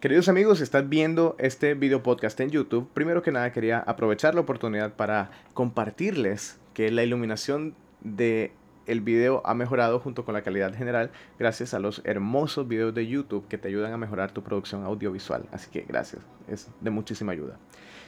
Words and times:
Queridos 0.00 0.30
amigos, 0.30 0.62
estás 0.62 0.88
viendo 0.88 1.36
este 1.38 1.74
video 1.74 2.02
podcast 2.02 2.40
en 2.40 2.48
YouTube, 2.48 2.88
primero 2.94 3.20
que 3.22 3.32
nada 3.32 3.52
quería 3.52 3.80
aprovechar 3.80 4.34
la 4.34 4.40
oportunidad 4.40 4.94
para 4.94 5.30
compartirles 5.52 6.58
que 6.72 6.90
la 6.90 7.02
iluminación 7.02 7.74
de 8.00 8.54
el 8.86 9.02
video 9.02 9.42
ha 9.44 9.52
mejorado 9.52 10.00
junto 10.00 10.24
con 10.24 10.32
la 10.32 10.40
calidad 10.40 10.74
general 10.74 11.10
gracias 11.38 11.74
a 11.74 11.80
los 11.80 12.00
hermosos 12.06 12.66
videos 12.66 12.94
de 12.94 13.08
YouTube 13.08 13.46
que 13.46 13.58
te 13.58 13.68
ayudan 13.68 13.92
a 13.92 13.98
mejorar 13.98 14.32
tu 14.32 14.42
producción 14.42 14.84
audiovisual. 14.84 15.44
Así 15.52 15.68
que 15.70 15.82
gracias, 15.82 16.22
es 16.48 16.68
de 16.80 16.88
muchísima 16.88 17.32
ayuda. 17.32 17.58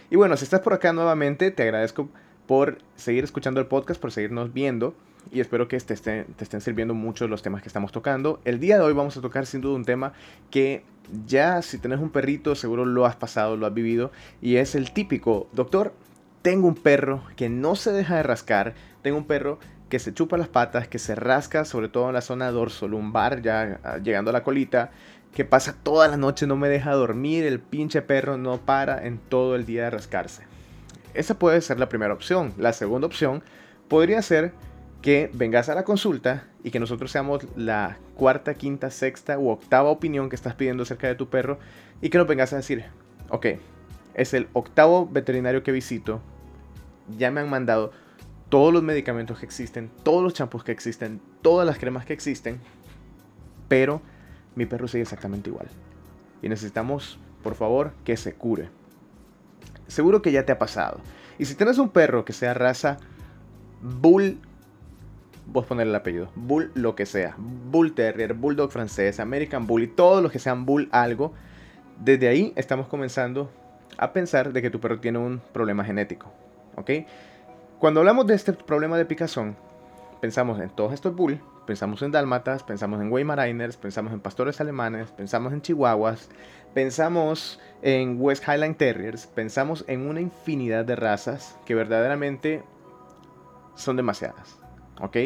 Y 0.08 0.16
bueno, 0.16 0.38
si 0.38 0.44
estás 0.44 0.60
por 0.60 0.72
acá 0.72 0.94
nuevamente, 0.94 1.50
te 1.50 1.62
agradezco 1.62 2.08
por 2.46 2.78
seguir 2.96 3.22
escuchando 3.22 3.60
el 3.60 3.66
podcast, 3.66 4.00
por 4.00 4.12
seguirnos 4.12 4.54
viendo 4.54 4.94
y 5.30 5.40
espero 5.40 5.68
que 5.68 5.78
te 5.78 5.94
estén, 5.94 6.60
sirviendo 6.60 6.94
mucho 6.94 7.28
los 7.28 7.42
temas 7.42 7.62
que 7.62 7.68
estamos 7.68 7.92
tocando. 7.92 8.40
El 8.44 8.60
día 8.60 8.76
de 8.76 8.84
hoy 8.84 8.92
vamos 8.92 9.16
a 9.16 9.20
tocar 9.20 9.46
sin 9.46 9.60
duda 9.60 9.74
un 9.74 9.84
tema 9.84 10.12
que 10.50 10.84
ya 11.26 11.62
si 11.62 11.78
tenés 11.78 12.00
un 12.00 12.10
perrito 12.10 12.54
seguro 12.54 12.84
lo 12.84 13.06
has 13.06 13.16
pasado, 13.16 13.56
lo 13.56 13.66
has 13.66 13.74
vivido 13.74 14.10
y 14.40 14.56
es 14.56 14.74
el 14.74 14.92
típico, 14.92 15.48
doctor, 15.52 15.92
tengo 16.42 16.66
un 16.66 16.74
perro 16.74 17.22
que 17.36 17.48
no 17.48 17.76
se 17.76 17.92
deja 17.92 18.16
de 18.16 18.22
rascar, 18.24 18.74
tengo 19.02 19.16
un 19.16 19.26
perro 19.26 19.58
que 19.88 19.98
se 19.98 20.14
chupa 20.14 20.38
las 20.38 20.48
patas, 20.48 20.88
que 20.88 20.98
se 20.98 21.14
rasca, 21.14 21.64
sobre 21.64 21.88
todo 21.88 22.08
en 22.08 22.14
la 22.14 22.22
zona 22.22 22.50
dorso-lumbar, 22.50 23.42
ya 23.42 23.78
ah, 23.84 23.98
llegando 23.98 24.30
a 24.30 24.32
la 24.32 24.42
colita, 24.42 24.90
que 25.34 25.44
pasa 25.44 25.76
toda 25.82 26.08
la 26.08 26.16
noche, 26.16 26.46
no 26.46 26.56
me 26.56 26.68
deja 26.68 26.92
dormir, 26.92 27.44
el 27.44 27.60
pinche 27.60 28.02
perro 28.02 28.38
no 28.38 28.58
para 28.58 29.06
en 29.06 29.18
todo 29.18 29.54
el 29.54 29.66
día 29.66 29.84
de 29.84 29.90
rascarse. 29.90 30.44
Esa 31.14 31.38
puede 31.38 31.60
ser 31.60 31.78
la 31.78 31.88
primera 31.88 32.14
opción. 32.14 32.54
La 32.56 32.72
segunda 32.72 33.06
opción 33.06 33.42
podría 33.88 34.22
ser 34.22 34.52
que 35.02 35.30
vengas 35.34 35.68
a 35.68 35.74
la 35.74 35.84
consulta 35.84 36.44
y 36.62 36.70
que 36.70 36.80
nosotros 36.80 37.10
seamos 37.10 37.46
la 37.56 37.98
cuarta, 38.14 38.54
quinta, 38.54 38.90
sexta 38.90 39.38
u 39.38 39.50
octava 39.50 39.90
opinión 39.90 40.28
que 40.28 40.36
estás 40.36 40.54
pidiendo 40.54 40.84
acerca 40.84 41.08
de 41.08 41.16
tu 41.16 41.28
perro 41.28 41.58
y 42.00 42.08
que 42.08 42.18
nos 42.18 42.28
vengas 42.28 42.52
a 42.52 42.56
decir, 42.56 42.84
ok, 43.28 43.46
es 44.14 44.32
el 44.32 44.48
octavo 44.52 45.06
veterinario 45.06 45.64
que 45.64 45.72
visito, 45.72 46.22
ya 47.18 47.32
me 47.32 47.40
han 47.40 47.50
mandado 47.50 47.92
todos 48.48 48.72
los 48.72 48.82
medicamentos 48.82 49.40
que 49.40 49.46
existen, 49.46 49.90
todos 50.04 50.22
los 50.22 50.34
champús 50.34 50.62
que 50.62 50.72
existen, 50.72 51.20
todas 51.42 51.66
las 51.66 51.78
cremas 51.78 52.04
que 52.06 52.12
existen, 52.12 52.60
pero 53.66 54.02
mi 54.54 54.66
perro 54.66 54.86
sigue 54.86 55.02
exactamente 55.02 55.50
igual. 55.50 55.66
Y 56.42 56.48
necesitamos, 56.48 57.18
por 57.42 57.54
favor, 57.54 57.92
que 58.04 58.16
se 58.16 58.34
cure. 58.34 58.68
Seguro 59.88 60.22
que 60.22 60.32
ya 60.32 60.44
te 60.44 60.52
ha 60.52 60.58
pasado. 60.58 61.00
Y 61.38 61.46
si 61.46 61.54
tienes 61.54 61.78
un 61.78 61.88
perro 61.88 62.24
que 62.24 62.32
sea 62.32 62.54
raza 62.54 62.98
Bull, 63.80 64.38
vos 65.46 65.66
poner 65.66 65.86
el 65.86 65.94
apellido, 65.94 66.30
Bull 66.34 66.70
lo 66.74 66.94
que 66.94 67.06
sea, 67.06 67.34
Bull 67.38 67.94
Terrier, 67.94 68.34
Bulldog 68.34 68.70
francés, 68.70 69.20
American 69.20 69.66
Bull 69.66 69.82
y 69.82 69.88
todos 69.88 70.22
los 70.22 70.32
que 70.32 70.38
sean 70.38 70.64
Bull 70.64 70.88
algo, 70.92 71.32
desde 71.98 72.28
ahí 72.28 72.52
estamos 72.56 72.88
comenzando 72.88 73.50
a 73.98 74.12
pensar 74.12 74.52
de 74.52 74.62
que 74.62 74.70
tu 74.70 74.80
perro 74.80 75.00
tiene 75.00 75.18
un 75.18 75.40
problema 75.52 75.84
genético. 75.84 76.32
¿Ok? 76.76 76.90
Cuando 77.78 78.00
hablamos 78.00 78.26
de 78.26 78.34
este 78.34 78.52
problema 78.52 78.96
de 78.96 79.04
picazón, 79.04 79.56
pensamos 80.20 80.60
en 80.60 80.70
todos 80.70 80.92
estos 80.92 81.14
bull, 81.14 81.40
pensamos 81.66 82.00
en 82.02 82.12
dálmatas, 82.12 82.62
pensamos 82.62 83.00
en 83.00 83.12
Weimaraners, 83.12 83.76
pensamos 83.76 84.12
en 84.12 84.20
pastores 84.20 84.60
alemanes, 84.60 85.10
pensamos 85.10 85.52
en 85.52 85.62
chihuahuas, 85.62 86.28
pensamos 86.74 87.60
en 87.82 88.20
West 88.20 88.44
Highland 88.46 88.76
Terriers, 88.76 89.26
pensamos 89.26 89.84
en 89.88 90.08
una 90.08 90.20
infinidad 90.20 90.84
de 90.84 90.96
razas 90.96 91.58
que 91.66 91.74
verdaderamente 91.74 92.62
son 93.74 93.96
demasiadas. 93.96 94.61
¿Ok? 95.00 95.16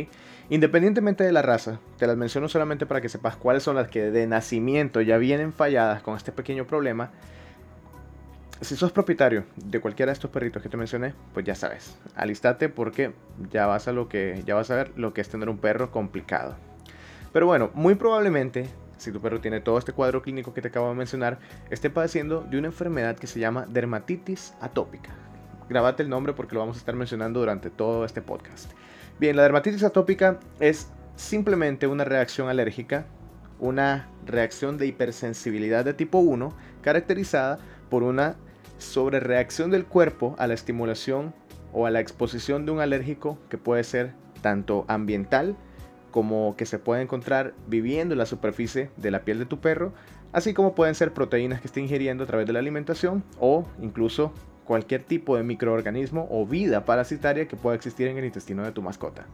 Independientemente 0.48 1.24
de 1.24 1.32
la 1.32 1.42
raza, 1.42 1.80
te 1.98 2.06
las 2.06 2.16
menciono 2.16 2.48
solamente 2.48 2.86
para 2.86 3.00
que 3.00 3.08
sepas 3.08 3.36
cuáles 3.36 3.62
son 3.62 3.76
las 3.76 3.88
que 3.88 4.10
de 4.10 4.26
nacimiento 4.26 5.00
ya 5.00 5.16
vienen 5.18 5.52
falladas 5.52 6.02
con 6.02 6.16
este 6.16 6.32
pequeño 6.32 6.66
problema 6.66 7.10
si 8.60 8.74
sos 8.76 8.92
propietario 8.92 9.44
de 9.56 9.80
cualquiera 9.80 10.10
de 10.10 10.14
estos 10.14 10.30
perritos 10.30 10.62
que 10.62 10.68
te 10.68 10.76
mencioné, 10.76 11.14
pues 11.34 11.44
ya 11.44 11.54
sabes, 11.54 11.96
alistate 12.14 12.68
porque 12.68 13.12
ya 13.50 13.66
vas 13.66 13.86
a 13.88 13.92
lo 13.92 14.08
que 14.08 14.42
ya 14.46 14.54
vas 14.54 14.70
a 14.70 14.76
ver 14.76 14.92
lo 14.96 15.12
que 15.12 15.20
es 15.20 15.28
tener 15.28 15.48
un 15.48 15.58
perro 15.58 15.90
complicado. 15.90 16.56
Pero 17.32 17.46
bueno, 17.46 17.70
muy 17.74 17.96
probablemente 17.96 18.68
si 18.96 19.12
tu 19.12 19.20
perro 19.20 19.40
tiene 19.40 19.60
todo 19.60 19.78
este 19.78 19.92
cuadro 19.92 20.22
clínico 20.22 20.54
que 20.54 20.62
te 20.62 20.68
acabo 20.68 20.88
de 20.88 20.94
mencionar, 20.94 21.38
esté 21.68 21.90
padeciendo 21.90 22.40
de 22.40 22.58
una 22.58 22.68
enfermedad 22.68 23.16
que 23.16 23.26
se 23.26 23.40
llama 23.40 23.66
dermatitis 23.68 24.54
atópica. 24.60 25.10
Grabate 25.68 26.02
el 26.02 26.08
nombre 26.08 26.32
porque 26.32 26.54
lo 26.54 26.60
vamos 26.60 26.76
a 26.76 26.78
estar 26.78 26.94
mencionando 26.94 27.40
durante 27.40 27.68
todo 27.68 28.06
este 28.06 28.22
podcast. 28.22 28.70
Bien, 29.18 29.34
la 29.34 29.44
dermatitis 29.44 29.82
atópica 29.82 30.38
es 30.60 30.92
simplemente 31.14 31.86
una 31.86 32.04
reacción 32.04 32.50
alérgica, 32.50 33.06
una 33.58 34.10
reacción 34.26 34.76
de 34.76 34.86
hipersensibilidad 34.88 35.86
de 35.86 35.94
tipo 35.94 36.18
1 36.18 36.52
caracterizada 36.82 37.58
por 37.88 38.02
una 38.02 38.36
sobre 38.76 39.20
reacción 39.20 39.70
del 39.70 39.86
cuerpo 39.86 40.36
a 40.38 40.46
la 40.46 40.52
estimulación 40.52 41.34
o 41.72 41.86
a 41.86 41.90
la 41.90 42.00
exposición 42.00 42.66
de 42.66 42.72
un 42.72 42.80
alérgico 42.80 43.38
que 43.48 43.56
puede 43.56 43.84
ser 43.84 44.12
tanto 44.42 44.84
ambiental 44.86 45.56
como 46.10 46.54
que 46.54 46.66
se 46.66 46.78
puede 46.78 47.00
encontrar 47.00 47.54
viviendo 47.68 48.12
en 48.12 48.18
la 48.18 48.26
superficie 48.26 48.90
de 48.98 49.10
la 49.10 49.24
piel 49.24 49.38
de 49.38 49.46
tu 49.46 49.60
perro, 49.60 49.94
así 50.32 50.52
como 50.52 50.74
pueden 50.74 50.94
ser 50.94 51.14
proteínas 51.14 51.62
que 51.62 51.68
esté 51.68 51.80
ingiriendo 51.80 52.24
a 52.24 52.26
través 52.26 52.46
de 52.46 52.52
la 52.52 52.58
alimentación 52.58 53.24
o 53.40 53.66
incluso 53.80 54.34
cualquier 54.66 55.02
tipo 55.04 55.36
de 55.36 55.42
microorganismo 55.42 56.26
o 56.30 56.46
vida 56.46 56.84
parasitaria 56.84 57.48
que 57.48 57.56
pueda 57.56 57.76
existir 57.76 58.08
en 58.08 58.18
el 58.18 58.24
intestino 58.24 58.64
de 58.64 58.72
tu 58.72 58.82
mascota. 58.82 59.26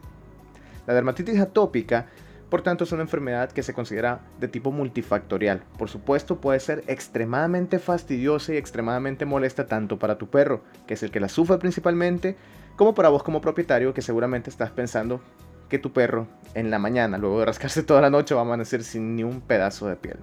La 0.87 0.93
dermatitis 0.93 1.39
atópica 1.39 2.07
por 2.53 2.61
tanto, 2.61 2.83
es 2.83 2.91
una 2.91 3.01
enfermedad 3.01 3.51
que 3.51 3.63
se 3.63 3.73
considera 3.73 4.19
de 4.39 4.47
tipo 4.47 4.71
multifactorial. 4.71 5.63
Por 5.75 5.89
supuesto, 5.89 6.39
puede 6.39 6.59
ser 6.59 6.83
extremadamente 6.85 7.79
fastidiosa 7.79 8.53
y 8.53 8.57
extremadamente 8.57 9.25
molesta 9.25 9.65
tanto 9.65 9.97
para 9.97 10.19
tu 10.19 10.27
perro, 10.27 10.61
que 10.85 10.93
es 10.93 11.01
el 11.01 11.09
que 11.09 11.19
la 11.19 11.29
sufre 11.29 11.57
principalmente, 11.57 12.37
como 12.75 12.93
para 12.93 13.09
vos 13.09 13.23
como 13.23 13.41
propietario, 13.41 13.95
que 13.95 14.03
seguramente 14.03 14.51
estás 14.51 14.69
pensando 14.69 15.19
que 15.67 15.79
tu 15.79 15.93
perro 15.93 16.27
en 16.53 16.69
la 16.69 16.77
mañana, 16.77 17.17
luego 17.17 17.39
de 17.39 17.47
rascarse 17.47 17.81
toda 17.81 18.01
la 18.01 18.11
noche, 18.11 18.35
va 18.35 18.41
a 18.41 18.45
amanecer 18.45 18.83
sin 18.83 19.15
ni 19.15 19.23
un 19.23 19.41
pedazo 19.41 19.87
de 19.87 19.95
piel. 19.95 20.17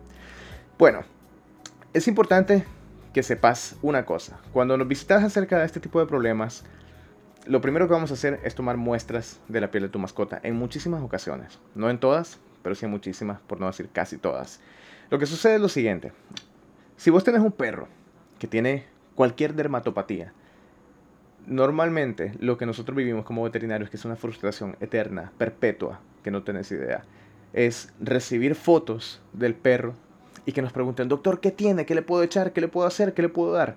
Bueno, 0.78 1.00
es 1.92 2.06
importante 2.06 2.64
que 3.12 3.22
sepas 3.22 3.76
una 3.82 4.04
cosa. 4.04 4.38
Cuando 4.52 4.76
nos 4.76 4.88
visitas 4.88 5.22
acerca 5.22 5.58
de 5.58 5.66
este 5.66 5.80
tipo 5.80 6.00
de 6.00 6.06
problemas, 6.06 6.64
lo 7.46 7.60
primero 7.60 7.88
que 7.88 7.94
vamos 7.94 8.10
a 8.10 8.14
hacer 8.14 8.40
es 8.44 8.54
tomar 8.54 8.76
muestras 8.76 9.40
de 9.48 9.60
la 9.60 9.70
piel 9.70 9.84
de 9.84 9.88
tu 9.88 9.98
mascota 9.98 10.40
en 10.42 10.56
muchísimas 10.56 11.02
ocasiones. 11.02 11.58
No 11.74 11.90
en 11.90 11.98
todas, 11.98 12.38
pero 12.62 12.74
sí 12.74 12.84
en 12.84 12.90
muchísimas, 12.90 13.40
por 13.40 13.60
no 13.60 13.66
decir 13.66 13.88
casi 13.92 14.18
todas. 14.18 14.60
Lo 15.10 15.18
que 15.18 15.26
sucede 15.26 15.56
es 15.56 15.60
lo 15.60 15.68
siguiente. 15.68 16.12
Si 16.96 17.10
vos 17.10 17.24
tenés 17.24 17.40
un 17.40 17.52
perro 17.52 17.88
que 18.38 18.46
tiene 18.46 18.84
cualquier 19.14 19.54
dermatopatía, 19.54 20.32
normalmente 21.46 22.34
lo 22.38 22.58
que 22.58 22.66
nosotros 22.66 22.96
vivimos 22.96 23.24
como 23.24 23.42
veterinarios, 23.42 23.90
que 23.90 23.96
es 23.96 24.04
una 24.04 24.16
frustración 24.16 24.76
eterna, 24.80 25.32
perpetua, 25.36 26.00
que 26.22 26.30
no 26.30 26.42
tenés 26.42 26.70
idea, 26.70 27.02
es 27.52 27.92
recibir 28.00 28.54
fotos 28.54 29.20
del 29.32 29.54
perro 29.54 29.94
y 30.46 30.52
que 30.52 30.62
nos 30.62 30.72
pregunten, 30.72 31.08
doctor, 31.08 31.40
¿qué 31.40 31.50
tiene? 31.50 31.86
¿Qué 31.86 31.94
le 31.94 32.02
puedo 32.02 32.22
echar? 32.22 32.52
¿Qué 32.52 32.60
le 32.60 32.68
puedo 32.68 32.86
hacer? 32.86 33.14
¿Qué 33.14 33.22
le 33.22 33.28
puedo 33.28 33.52
dar? 33.52 33.76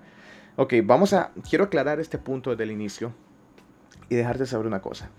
Ok, 0.56 0.74
vamos 0.84 1.12
a, 1.12 1.32
quiero 1.48 1.64
aclarar 1.64 2.00
este 2.00 2.18
punto 2.18 2.50
desde 2.50 2.64
el 2.64 2.70
inicio 2.70 3.12
y 4.08 4.14
dejarte 4.14 4.46
saber 4.46 4.66
una 4.66 4.82
cosa. 4.82 5.10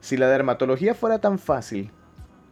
Si 0.00 0.16
la 0.16 0.28
dermatología 0.28 0.94
fuera 0.94 1.20
tan 1.20 1.38
fácil 1.38 1.90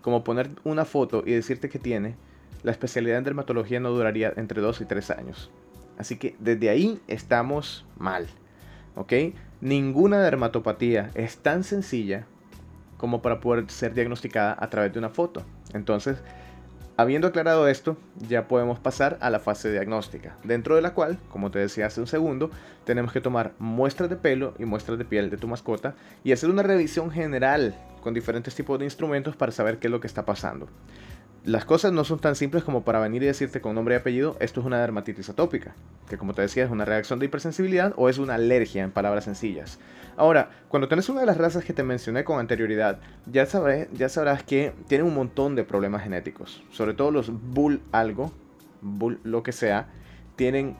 como 0.02 0.24
poner 0.24 0.50
una 0.64 0.84
foto 0.84 1.22
y 1.24 1.32
decirte 1.32 1.68
que 1.68 1.78
tiene, 1.78 2.16
la 2.62 2.72
especialidad 2.72 3.18
en 3.18 3.24
dermatología 3.24 3.78
no 3.80 3.90
duraría 3.90 4.32
entre 4.36 4.60
2 4.60 4.80
y 4.80 4.84
3 4.86 5.10
años. 5.10 5.50
Así 5.98 6.16
que 6.16 6.34
desde 6.40 6.70
ahí 6.70 7.00
estamos 7.06 7.86
mal. 7.96 8.26
¿Ok? 8.96 9.12
Ninguna 9.60 10.20
dermatopatía 10.20 11.10
es 11.14 11.38
tan 11.38 11.64
sencilla 11.64 12.26
como 12.96 13.22
para 13.22 13.40
poder 13.40 13.70
ser 13.70 13.94
diagnosticada 13.94 14.56
a 14.58 14.70
través 14.70 14.92
de 14.92 14.98
una 14.98 15.10
foto. 15.10 15.42
Entonces, 15.72 16.18
Habiendo 16.96 17.26
aclarado 17.26 17.66
esto, 17.66 17.96
ya 18.28 18.46
podemos 18.46 18.78
pasar 18.78 19.18
a 19.20 19.28
la 19.28 19.40
fase 19.40 19.72
diagnóstica, 19.72 20.36
dentro 20.44 20.76
de 20.76 20.82
la 20.82 20.94
cual, 20.94 21.18
como 21.28 21.50
te 21.50 21.58
decía 21.58 21.86
hace 21.86 22.00
un 22.00 22.06
segundo, 22.06 22.50
tenemos 22.84 23.12
que 23.12 23.20
tomar 23.20 23.52
muestras 23.58 24.08
de 24.08 24.14
pelo 24.14 24.54
y 24.60 24.64
muestras 24.64 24.96
de 24.96 25.04
piel 25.04 25.28
de 25.28 25.36
tu 25.36 25.48
mascota 25.48 25.96
y 26.22 26.30
hacer 26.30 26.50
una 26.50 26.62
revisión 26.62 27.10
general 27.10 27.74
con 28.00 28.14
diferentes 28.14 28.54
tipos 28.54 28.78
de 28.78 28.84
instrumentos 28.84 29.34
para 29.34 29.50
saber 29.50 29.78
qué 29.78 29.88
es 29.88 29.90
lo 29.90 30.00
que 30.00 30.06
está 30.06 30.24
pasando 30.24 30.68
las 31.44 31.66
cosas 31.66 31.92
no 31.92 32.04
son 32.04 32.20
tan 32.20 32.36
simples 32.36 32.64
como 32.64 32.84
para 32.84 33.00
venir 33.00 33.22
y 33.22 33.26
decirte 33.26 33.60
con 33.60 33.74
nombre 33.74 33.94
y 33.94 33.98
apellido, 33.98 34.36
esto 34.40 34.60
es 34.60 34.66
una 34.66 34.80
dermatitis 34.80 35.28
atópica, 35.28 35.74
que 36.08 36.16
como 36.16 36.32
te 36.32 36.40
decía 36.40 36.64
es 36.64 36.70
una 36.70 36.86
reacción 36.86 37.18
de 37.18 37.26
hipersensibilidad 37.26 37.92
o 37.96 38.08
es 38.08 38.16
una 38.16 38.36
alergia 38.36 38.82
en 38.82 38.90
palabras 38.90 39.24
sencillas. 39.24 39.78
Ahora, 40.16 40.48
cuando 40.68 40.88
tenés 40.88 41.10
una 41.10 41.20
de 41.20 41.26
las 41.26 41.36
razas 41.36 41.62
que 41.62 41.74
te 41.74 41.82
mencioné 41.82 42.24
con 42.24 42.38
anterioridad, 42.40 42.98
ya, 43.26 43.44
sabrás 43.44 44.42
que 44.42 44.72
tienen 44.88 45.06
un 45.06 45.14
montón 45.14 45.54
de 45.54 45.64
problemas 45.64 46.02
genéticos, 46.02 46.62
sobre 46.70 46.94
todo 46.94 47.10
los 47.10 47.30
bull 47.30 47.82
algo, 47.92 48.32
bull 48.80 49.20
lo 49.22 49.42
que 49.42 49.52
sea, 49.52 49.88
tienen 50.36 50.76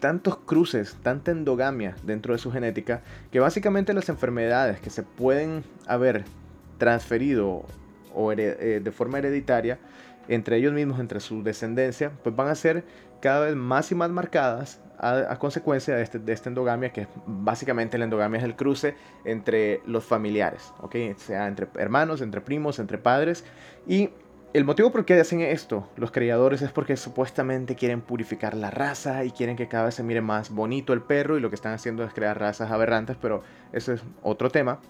tantos 0.00 0.38
cruces, 0.38 0.96
tanta 1.04 1.30
endogamia 1.30 1.94
dentro 2.02 2.32
de 2.32 2.38
su 2.40 2.50
genética, 2.50 3.02
que 3.30 3.38
básicamente 3.38 3.94
las 3.94 4.08
enfermedades 4.08 4.80
que 4.80 4.90
se 4.90 5.04
pueden 5.04 5.62
haber 5.86 6.24
transferido 6.78 7.64
o 8.16 8.32
eh, 8.32 8.80
de 8.82 8.92
forma 8.92 9.18
hereditaria 9.18 9.78
entre 10.28 10.56
ellos 10.56 10.72
mismos, 10.72 10.98
entre 10.98 11.20
su 11.20 11.42
descendencia, 11.42 12.10
pues 12.24 12.34
van 12.34 12.48
a 12.48 12.54
ser 12.54 12.84
cada 13.20 13.46
vez 13.46 13.54
más 13.54 13.92
y 13.92 13.94
más 13.94 14.10
marcadas 14.10 14.80
a, 14.98 15.38
consecuencia 15.38 15.94
de, 15.94 16.02
este, 16.02 16.18
de, 16.18 16.32
esta 16.32 16.48
endogamia, 16.48 16.90
que 16.90 17.06
básicamente 17.26 17.98
la 17.98 18.04
endogamia 18.04 18.38
es 18.38 18.44
el 18.44 18.56
cruce 18.56 18.94
entre 19.24 19.82
los 19.86 20.04
familiares, 20.04 20.72
¿ok? 20.80 20.96
Sea 21.16 21.46
entre 21.48 21.68
hermanos, 21.76 22.22
entre 22.22 22.40
primos, 22.40 22.78
entre 22.78 22.98
padres. 22.98 23.44
Y 23.86 24.10
el 24.54 24.64
motivo 24.64 24.90
por 24.90 25.04
qué 25.04 25.20
hacen 25.20 25.42
esto 25.42 25.86
los 25.96 26.10
criadores 26.10 26.62
es 26.62 26.72
porque 26.72 26.96
supuestamente 26.96 27.74
quieren 27.74 28.00
purificar 28.00 28.56
la 28.56 28.70
raza 28.70 29.24
y 29.24 29.30
quieren 29.30 29.54
que 29.54 29.68
cada 29.68 29.84
vez 29.84 29.96
se 29.96 30.02
mire 30.02 30.22
más 30.22 30.50
bonito 30.50 30.94
el 30.94 31.02
perro 31.02 31.36
y 31.36 31.40
lo 31.40 31.50
que 31.50 31.56
están 31.56 31.74
haciendo 31.74 32.04
es 32.04 32.14
crear 32.14 32.40
razas 32.40 32.70
aberrantes, 32.70 33.18
pero 33.20 33.42
eso 33.72 33.92
es 33.92 34.02
otro 34.22 34.50
tema. 34.50 34.80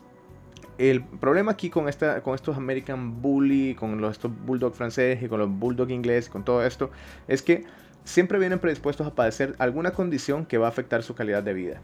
El 0.79 1.03
problema 1.03 1.53
aquí 1.53 1.71
con, 1.71 1.89
esta, 1.89 2.23
con 2.23 2.35
estos 2.35 2.57
American 2.57 3.23
Bully, 3.23 3.75
con 3.75 4.01
los, 4.01 4.13
estos 4.13 4.31
Bulldog 4.45 4.75
franceses 4.75 5.23
y 5.23 5.29
con 5.29 5.41
los 5.41 5.51
Bulldog 5.51 5.91
inglés, 5.91 6.29
con 6.29 6.45
todo 6.45 6.65
esto, 6.65 6.91
es 7.29 7.43
que 7.43 7.65
siempre 8.05 8.39
vienen 8.39 8.59
predispuestos 8.59 9.07
a 9.07 9.15
padecer 9.15 9.55
alguna 9.59 9.93
condición 9.93 10.45
que 10.45 10.59
va 10.59 10.67
a 10.67 10.71
afectar 10.71 11.03
su 11.03 11.15
calidad 11.15 11.43
de 11.43 11.55
vida. 11.55 11.81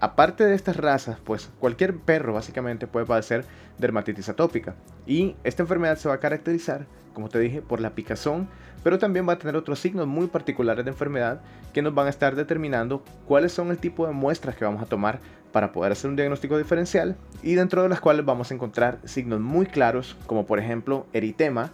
Aparte 0.00 0.44
de 0.44 0.54
estas 0.54 0.76
razas, 0.76 1.18
pues 1.24 1.50
cualquier 1.58 1.96
perro 1.96 2.32
básicamente 2.32 2.86
puede 2.86 3.06
padecer 3.06 3.44
dermatitis 3.78 4.28
atópica. 4.28 4.76
Y 5.06 5.34
esta 5.42 5.62
enfermedad 5.62 5.96
se 5.96 6.08
va 6.08 6.14
a 6.14 6.20
caracterizar, 6.20 6.86
como 7.14 7.28
te 7.28 7.40
dije, 7.40 7.62
por 7.62 7.80
la 7.80 7.94
picazón, 7.94 8.48
pero 8.84 8.98
también 8.98 9.28
va 9.28 9.32
a 9.32 9.38
tener 9.38 9.56
otros 9.56 9.80
signos 9.80 10.06
muy 10.06 10.28
particulares 10.28 10.84
de 10.84 10.92
enfermedad 10.92 11.40
que 11.72 11.82
nos 11.82 11.94
van 11.94 12.06
a 12.06 12.10
estar 12.10 12.36
determinando 12.36 13.02
cuáles 13.26 13.52
son 13.52 13.70
el 13.70 13.78
tipo 13.78 14.06
de 14.06 14.12
muestras 14.12 14.54
que 14.54 14.64
vamos 14.64 14.82
a 14.82 14.86
tomar 14.86 15.18
para 15.52 15.72
poder 15.72 15.92
hacer 15.92 16.10
un 16.10 16.16
diagnóstico 16.16 16.58
diferencial 16.58 17.16
y 17.42 17.54
dentro 17.54 17.82
de 17.82 17.88
las 17.88 18.00
cuales 18.00 18.24
vamos 18.24 18.50
a 18.50 18.54
encontrar 18.54 18.98
signos 19.04 19.40
muy 19.40 19.66
claros 19.66 20.16
como 20.26 20.46
por 20.46 20.58
ejemplo 20.58 21.06
eritema, 21.12 21.72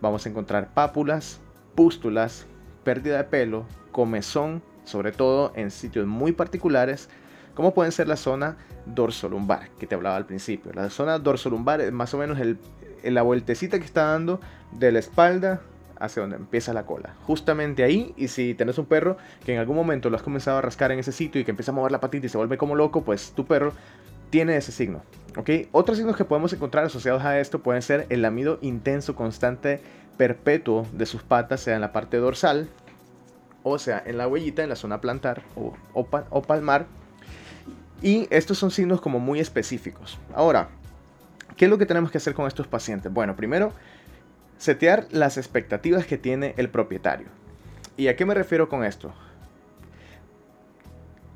vamos 0.00 0.26
a 0.26 0.28
encontrar 0.28 0.72
pápulas, 0.74 1.40
pústulas, 1.74 2.46
pérdida 2.84 3.18
de 3.18 3.24
pelo, 3.24 3.66
comezón, 3.92 4.62
sobre 4.84 5.12
todo 5.12 5.52
en 5.56 5.70
sitios 5.70 6.06
muy 6.06 6.32
particulares, 6.32 7.08
como 7.54 7.74
pueden 7.74 7.92
ser 7.92 8.06
la 8.06 8.16
zona 8.16 8.56
dorsolumbar, 8.86 9.70
que 9.78 9.86
te 9.86 9.94
hablaba 9.94 10.16
al 10.16 10.26
principio. 10.26 10.72
La 10.74 10.90
zona 10.90 11.18
dorsolumbar 11.18 11.80
es 11.80 11.92
más 11.92 12.14
o 12.14 12.18
menos 12.18 12.38
el, 12.38 12.58
la 13.02 13.22
vueltecita 13.22 13.78
que 13.78 13.84
está 13.84 14.04
dando 14.04 14.40
de 14.72 14.92
la 14.92 14.98
espalda 14.98 15.62
hacia 15.98 16.22
donde 16.22 16.36
empieza 16.36 16.72
la 16.72 16.86
cola. 16.86 17.14
Justamente 17.26 17.84
ahí, 17.84 18.14
y 18.16 18.28
si 18.28 18.54
tenés 18.54 18.78
un 18.78 18.86
perro 18.86 19.16
que 19.44 19.54
en 19.54 19.60
algún 19.60 19.76
momento 19.76 20.10
lo 20.10 20.16
has 20.16 20.22
comenzado 20.22 20.58
a 20.58 20.62
rascar 20.62 20.92
en 20.92 20.98
ese 20.98 21.12
sitio 21.12 21.40
y 21.40 21.44
que 21.44 21.50
empieza 21.50 21.72
a 21.72 21.74
mover 21.74 21.92
la 21.92 22.00
patita 22.00 22.26
y 22.26 22.28
se 22.28 22.38
vuelve 22.38 22.58
como 22.58 22.74
loco, 22.74 23.02
pues 23.02 23.32
tu 23.32 23.46
perro 23.46 23.72
tiene 24.30 24.56
ese 24.56 24.72
signo. 24.72 25.02
¿ok? 25.36 25.50
Otros 25.72 25.98
signos 25.98 26.16
que 26.16 26.24
podemos 26.24 26.52
encontrar 26.52 26.84
asociados 26.84 27.22
a 27.24 27.38
esto 27.38 27.60
pueden 27.60 27.82
ser 27.82 28.06
el 28.08 28.22
lamido 28.22 28.58
intenso, 28.62 29.14
constante 29.14 29.80
perpetuo 30.16 30.86
de 30.92 31.06
sus 31.06 31.22
patas, 31.22 31.60
sea 31.60 31.74
en 31.74 31.80
la 31.80 31.92
parte 31.92 32.16
dorsal, 32.16 32.68
o 33.62 33.78
sea 33.78 34.02
en 34.04 34.18
la 34.18 34.26
huellita, 34.26 34.62
en 34.62 34.70
la 34.70 34.76
zona 34.76 35.00
plantar 35.00 35.42
o, 35.54 35.74
o, 35.92 36.42
palmar. 36.42 36.86
Y 38.02 38.26
estos 38.30 38.58
son 38.58 38.70
signos 38.70 39.00
como 39.00 39.18
muy 39.18 39.40
específicos. 39.40 40.18
Ahora, 40.34 40.68
¿qué 41.56 41.66
es 41.66 41.70
lo 41.70 41.78
que 41.78 41.86
tenemos 41.86 42.10
que 42.10 42.18
hacer 42.18 42.34
con 42.34 42.46
estos 42.46 42.66
pacientes? 42.66 43.12
Bueno, 43.12 43.36
primero, 43.36 43.72
setear 44.58 45.06
las 45.10 45.36
expectativas 45.36 46.06
que 46.06 46.18
tiene 46.18 46.54
el 46.56 46.68
propietario. 46.68 47.28
¿Y 47.96 48.08
a 48.08 48.16
qué 48.16 48.24
me 48.26 48.34
refiero 48.34 48.68
con 48.68 48.84
esto? 48.84 49.14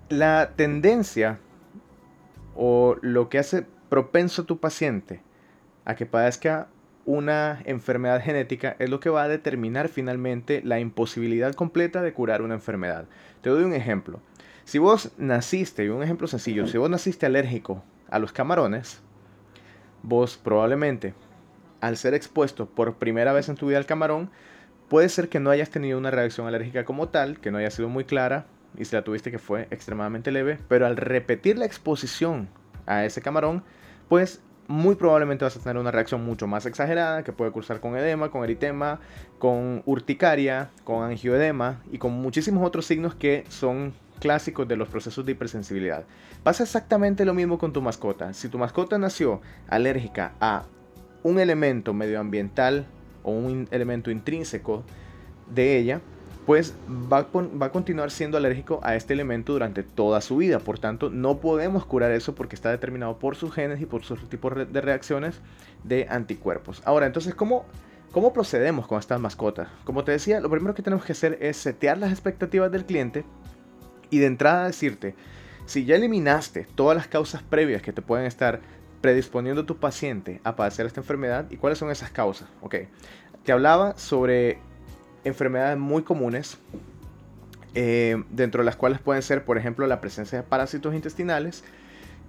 La 0.08 0.52
tendencia 0.56 1.38
o 2.54 2.96
lo 3.00 3.28
que 3.28 3.38
hace 3.38 3.66
propenso 3.88 4.42
a 4.42 4.46
tu 4.46 4.58
paciente 4.58 5.22
a 5.84 5.94
que 5.94 6.06
padezca 6.06 6.68
una 7.06 7.62
enfermedad 7.64 8.22
genética 8.22 8.76
es 8.78 8.90
lo 8.90 9.00
que 9.00 9.10
va 9.10 9.24
a 9.24 9.28
determinar 9.28 9.88
finalmente 9.88 10.60
la 10.64 10.78
imposibilidad 10.78 11.54
completa 11.54 12.02
de 12.02 12.12
curar 12.12 12.42
una 12.42 12.54
enfermedad. 12.54 13.06
Te 13.40 13.50
doy 13.50 13.64
un 13.64 13.72
ejemplo. 13.72 14.20
Si 14.64 14.78
vos 14.78 15.10
naciste, 15.18 15.84
y 15.84 15.88
un 15.88 16.02
ejemplo 16.02 16.28
sencillo, 16.28 16.66
si 16.66 16.78
vos 16.78 16.90
naciste 16.90 17.26
alérgico 17.26 17.82
a 18.08 18.18
los 18.18 18.32
camarones, 18.32 19.00
vos 20.02 20.36
probablemente, 20.36 21.14
al 21.80 21.96
ser 21.96 22.14
expuesto 22.14 22.66
por 22.66 22.94
primera 22.94 23.32
vez 23.32 23.48
en 23.48 23.56
tu 23.56 23.68
vida 23.68 23.78
al 23.78 23.86
camarón, 23.86 24.30
puede 24.88 25.08
ser 25.08 25.28
que 25.28 25.40
no 25.40 25.50
hayas 25.50 25.70
tenido 25.70 25.98
una 25.98 26.10
reacción 26.10 26.46
alérgica 26.46 26.84
como 26.84 27.08
tal, 27.08 27.40
que 27.40 27.50
no 27.50 27.58
haya 27.58 27.70
sido 27.70 27.88
muy 27.88 28.04
clara, 28.04 28.46
y 28.76 28.84
si 28.84 28.94
la 28.94 29.02
tuviste 29.02 29.30
que 29.30 29.38
fue 29.38 29.66
extremadamente 29.70 30.30
leve, 30.30 30.58
pero 30.68 30.86
al 30.86 30.96
repetir 30.96 31.58
la 31.58 31.64
exposición 31.64 32.48
a 32.86 33.04
ese 33.04 33.22
camarón, 33.22 33.62
pues 34.08 34.42
muy 34.68 34.94
probablemente 34.94 35.44
vas 35.44 35.56
a 35.56 35.60
tener 35.60 35.78
una 35.78 35.90
reacción 35.90 36.24
mucho 36.24 36.46
más 36.46 36.64
exagerada 36.64 37.24
que 37.24 37.32
puede 37.32 37.50
cursar 37.50 37.80
con 37.80 37.96
edema, 37.96 38.30
con 38.30 38.44
eritema, 38.44 39.00
con 39.38 39.82
urticaria, 39.84 40.70
con 40.84 41.02
angioedema 41.02 41.82
y 41.90 41.98
con 41.98 42.12
muchísimos 42.12 42.64
otros 42.64 42.86
signos 42.86 43.16
que 43.16 43.44
son 43.48 43.92
clásicos 44.20 44.68
de 44.68 44.76
los 44.76 44.88
procesos 44.88 45.26
de 45.26 45.32
hipersensibilidad. 45.32 46.04
Pasa 46.44 46.62
exactamente 46.62 47.24
lo 47.24 47.34
mismo 47.34 47.58
con 47.58 47.72
tu 47.72 47.82
mascota. 47.82 48.32
Si 48.32 48.48
tu 48.48 48.58
mascota 48.58 48.96
nació 48.96 49.40
alérgica 49.68 50.34
a 50.40 50.66
un 51.22 51.38
elemento 51.40 51.92
medioambiental 51.92 52.86
o 53.22 53.32
un 53.32 53.68
elemento 53.70 54.10
intrínseco 54.10 54.82
de 55.52 55.78
ella, 55.78 56.00
pues 56.46 56.74
va 56.90 57.18
a, 57.18 57.70
continuar 57.70 58.10
siendo 58.10 58.36
alérgico 58.36 58.80
a 58.82 58.96
este 58.96 59.12
elemento 59.12 59.52
durante 59.52 59.82
toda 59.82 60.20
su 60.20 60.38
vida. 60.38 60.58
Por 60.58 60.78
tanto, 60.78 61.10
no 61.10 61.38
podemos 61.38 61.84
curar 61.84 62.10
eso 62.12 62.34
porque 62.34 62.56
está 62.56 62.70
determinado 62.70 63.18
por 63.18 63.36
sus 63.36 63.52
genes 63.52 63.80
y 63.80 63.86
por 63.86 64.02
sus 64.02 64.28
tipos 64.28 64.54
de 64.56 64.80
reacciones 64.80 65.40
de 65.84 66.06
anticuerpos. 66.08 66.82
Ahora, 66.84 67.06
entonces, 67.06 67.34
¿cómo, 67.34 67.66
¿cómo 68.10 68.32
procedemos 68.32 68.86
con 68.86 68.98
estas 68.98 69.20
mascotas? 69.20 69.68
Como 69.84 70.02
te 70.02 70.12
decía, 70.12 70.40
lo 70.40 70.50
primero 70.50 70.74
que 70.74 70.82
tenemos 70.82 71.04
que 71.04 71.12
hacer 71.12 71.38
es 71.40 71.56
setear 71.56 71.98
las 71.98 72.10
expectativas 72.10 72.72
del 72.72 72.84
cliente 72.84 73.24
y 74.08 74.18
de 74.18 74.26
entrada 74.26 74.66
decirte, 74.66 75.14
si 75.66 75.84
ya 75.84 75.94
eliminaste 75.94 76.66
todas 76.74 76.96
las 76.96 77.06
causas 77.06 77.42
previas 77.42 77.82
que 77.82 77.92
te 77.92 78.02
pueden 78.02 78.26
estar 78.26 78.60
predisponiendo 79.00 79.62
a 79.62 79.66
tu 79.66 79.76
paciente 79.76 80.40
a 80.44 80.56
padecer 80.56 80.86
esta 80.86 81.00
enfermedad, 81.00 81.46
¿y 81.50 81.56
cuáles 81.56 81.78
son 81.78 81.90
esas 81.90 82.10
causas? 82.10 82.48
Ok, 82.60 82.76
te 83.44 83.52
hablaba 83.52 83.96
sobre 83.96 84.58
enfermedades 85.24 85.78
muy 85.78 86.02
comunes, 86.02 86.58
eh, 87.74 88.22
dentro 88.30 88.62
de 88.62 88.64
las 88.64 88.76
cuales 88.76 88.98
pueden 88.98 89.22
ser, 89.22 89.44
por 89.44 89.56
ejemplo, 89.56 89.86
la 89.86 90.00
presencia 90.00 90.38
de 90.38 90.44
parásitos 90.44 90.94
intestinales 90.94 91.62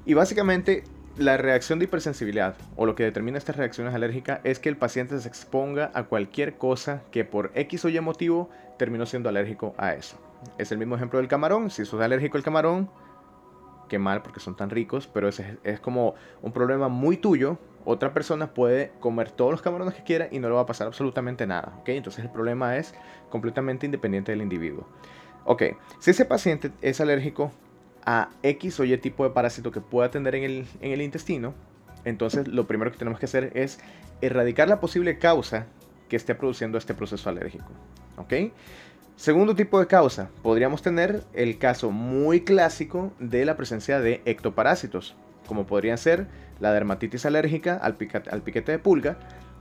y 0.05 0.13
básicamente 0.13 0.83
la 1.17 1.37
reacción 1.37 1.79
de 1.79 1.85
hipersensibilidad 1.85 2.55
o 2.75 2.85
lo 2.85 2.95
que 2.95 3.03
determina 3.03 3.37
estas 3.37 3.57
reacciones 3.57 3.93
alérgicas 3.93 4.39
es 4.43 4.59
que 4.59 4.69
el 4.69 4.77
paciente 4.77 5.19
se 5.19 5.27
exponga 5.27 5.91
a 5.93 6.03
cualquier 6.03 6.57
cosa 6.57 7.01
que 7.11 7.25
por 7.25 7.51
X 7.55 7.85
o 7.85 7.89
Y 7.89 7.99
motivo 7.99 8.49
terminó 8.77 9.05
siendo 9.05 9.29
alérgico 9.29 9.73
a 9.77 9.93
eso. 9.93 10.17
Es 10.57 10.71
el 10.71 10.77
mismo 10.77 10.95
ejemplo 10.95 11.19
del 11.19 11.27
camarón. 11.27 11.69
Si 11.69 11.85
sos 11.85 12.01
alérgico 12.01 12.37
al 12.37 12.43
camarón, 12.43 12.89
qué 13.91 13.99
mal 13.99 14.21
porque 14.21 14.39
son 14.39 14.55
tan 14.55 14.69
ricos, 14.69 15.05
pero 15.13 15.27
ese 15.27 15.57
es 15.65 15.81
como 15.81 16.15
un 16.41 16.53
problema 16.53 16.87
muy 16.87 17.17
tuyo 17.17 17.59
otra 17.83 18.13
persona 18.13 18.53
puede 18.53 18.91
comer 19.01 19.31
todos 19.31 19.51
los 19.51 19.61
camarones 19.61 19.95
que 19.95 20.03
quiera 20.03 20.29
y 20.31 20.39
no 20.39 20.47
le 20.47 20.55
va 20.55 20.61
a 20.61 20.65
pasar 20.65 20.87
absolutamente 20.87 21.45
nada. 21.45 21.73
¿ok? 21.81 21.89
Entonces 21.89 22.23
el 22.23 22.29
problema 22.31 22.77
es 22.77 22.93
completamente 23.29 23.85
independiente 23.85 24.31
del 24.31 24.41
individuo. 24.41 24.87
Ok, 25.43 25.63
si 25.99 26.11
ese 26.11 26.23
paciente 26.23 26.71
es 26.81 27.01
alérgico 27.01 27.51
a 28.05 28.29
X 28.43 28.79
o 28.79 28.85
Y 28.85 28.97
tipo 28.97 29.25
de 29.25 29.31
parásito 29.31 29.71
que 29.71 29.81
pueda 29.81 30.09
tener 30.09 30.35
en 30.35 30.43
el, 30.43 30.67
en 30.79 30.91
el 30.91 31.01
intestino, 31.01 31.53
entonces 32.05 32.47
lo 32.47 32.67
primero 32.67 32.91
que 32.91 32.97
tenemos 32.97 33.19
que 33.19 33.25
hacer 33.25 33.51
es 33.55 33.79
erradicar 34.21 34.69
la 34.69 34.79
posible 34.79 35.17
causa 35.17 35.65
que 36.07 36.15
esté 36.15 36.33
produciendo 36.33 36.77
este 36.77 36.93
proceso 36.93 37.29
alérgico. 37.29 37.71
¿ok? 38.17 38.53
Segundo 39.21 39.53
tipo 39.53 39.79
de 39.79 39.85
causa, 39.85 40.31
podríamos 40.41 40.81
tener 40.81 41.23
el 41.33 41.59
caso 41.59 41.91
muy 41.91 42.41
clásico 42.41 43.13
de 43.19 43.45
la 43.45 43.55
presencia 43.55 43.99
de 43.99 44.23
ectoparásitos, 44.25 45.15
como 45.45 45.67
podrían 45.67 45.99
ser 45.99 46.25
la 46.59 46.73
dermatitis 46.73 47.27
alérgica 47.27 47.75
al, 47.75 47.95
al 48.31 48.41
piquete 48.41 48.71
de 48.71 48.79
pulga, 48.79 49.19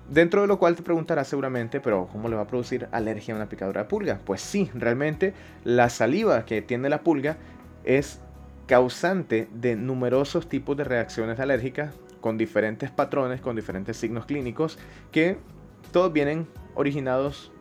dentro 0.09 0.41
de 0.41 0.47
lo 0.47 0.59
cual 0.59 0.77
te 0.77 0.83
preguntarás 0.83 1.29
seguramente, 1.29 1.79
pero 1.79 2.09
¿cómo 2.11 2.31
le 2.31 2.37
va 2.37 2.43
a 2.45 2.47
producir 2.47 2.89
alergia 2.91 3.35
a 3.35 3.37
una 3.37 3.51
picadura 3.51 3.83
de 3.83 3.89
pulga? 3.91 4.19
Pues 4.25 4.41
sí, 4.41 4.71
realmente 4.73 5.35
la 5.63 5.91
saliva 5.91 6.47
que 6.47 6.63
tiene 6.63 6.89
la 6.89 7.03
pulga 7.03 7.37
es 7.85 8.23
causante 8.67 9.47
de 9.53 9.77
numerosos 9.77 10.49
tipos 10.49 10.75
de 10.75 10.85
reacciones 10.85 11.39
alérgicas 11.39 11.95
con 12.23 12.39
diferentes 12.39 12.91
patrones, 12.91 13.43
con 13.43 13.57
diferentes 13.57 13.99
signos 13.99 14.25
clínicos, 14.25 14.79
que 15.13 15.37
todos 15.93 16.11
vienen 16.15 16.47
originados 16.77 17.53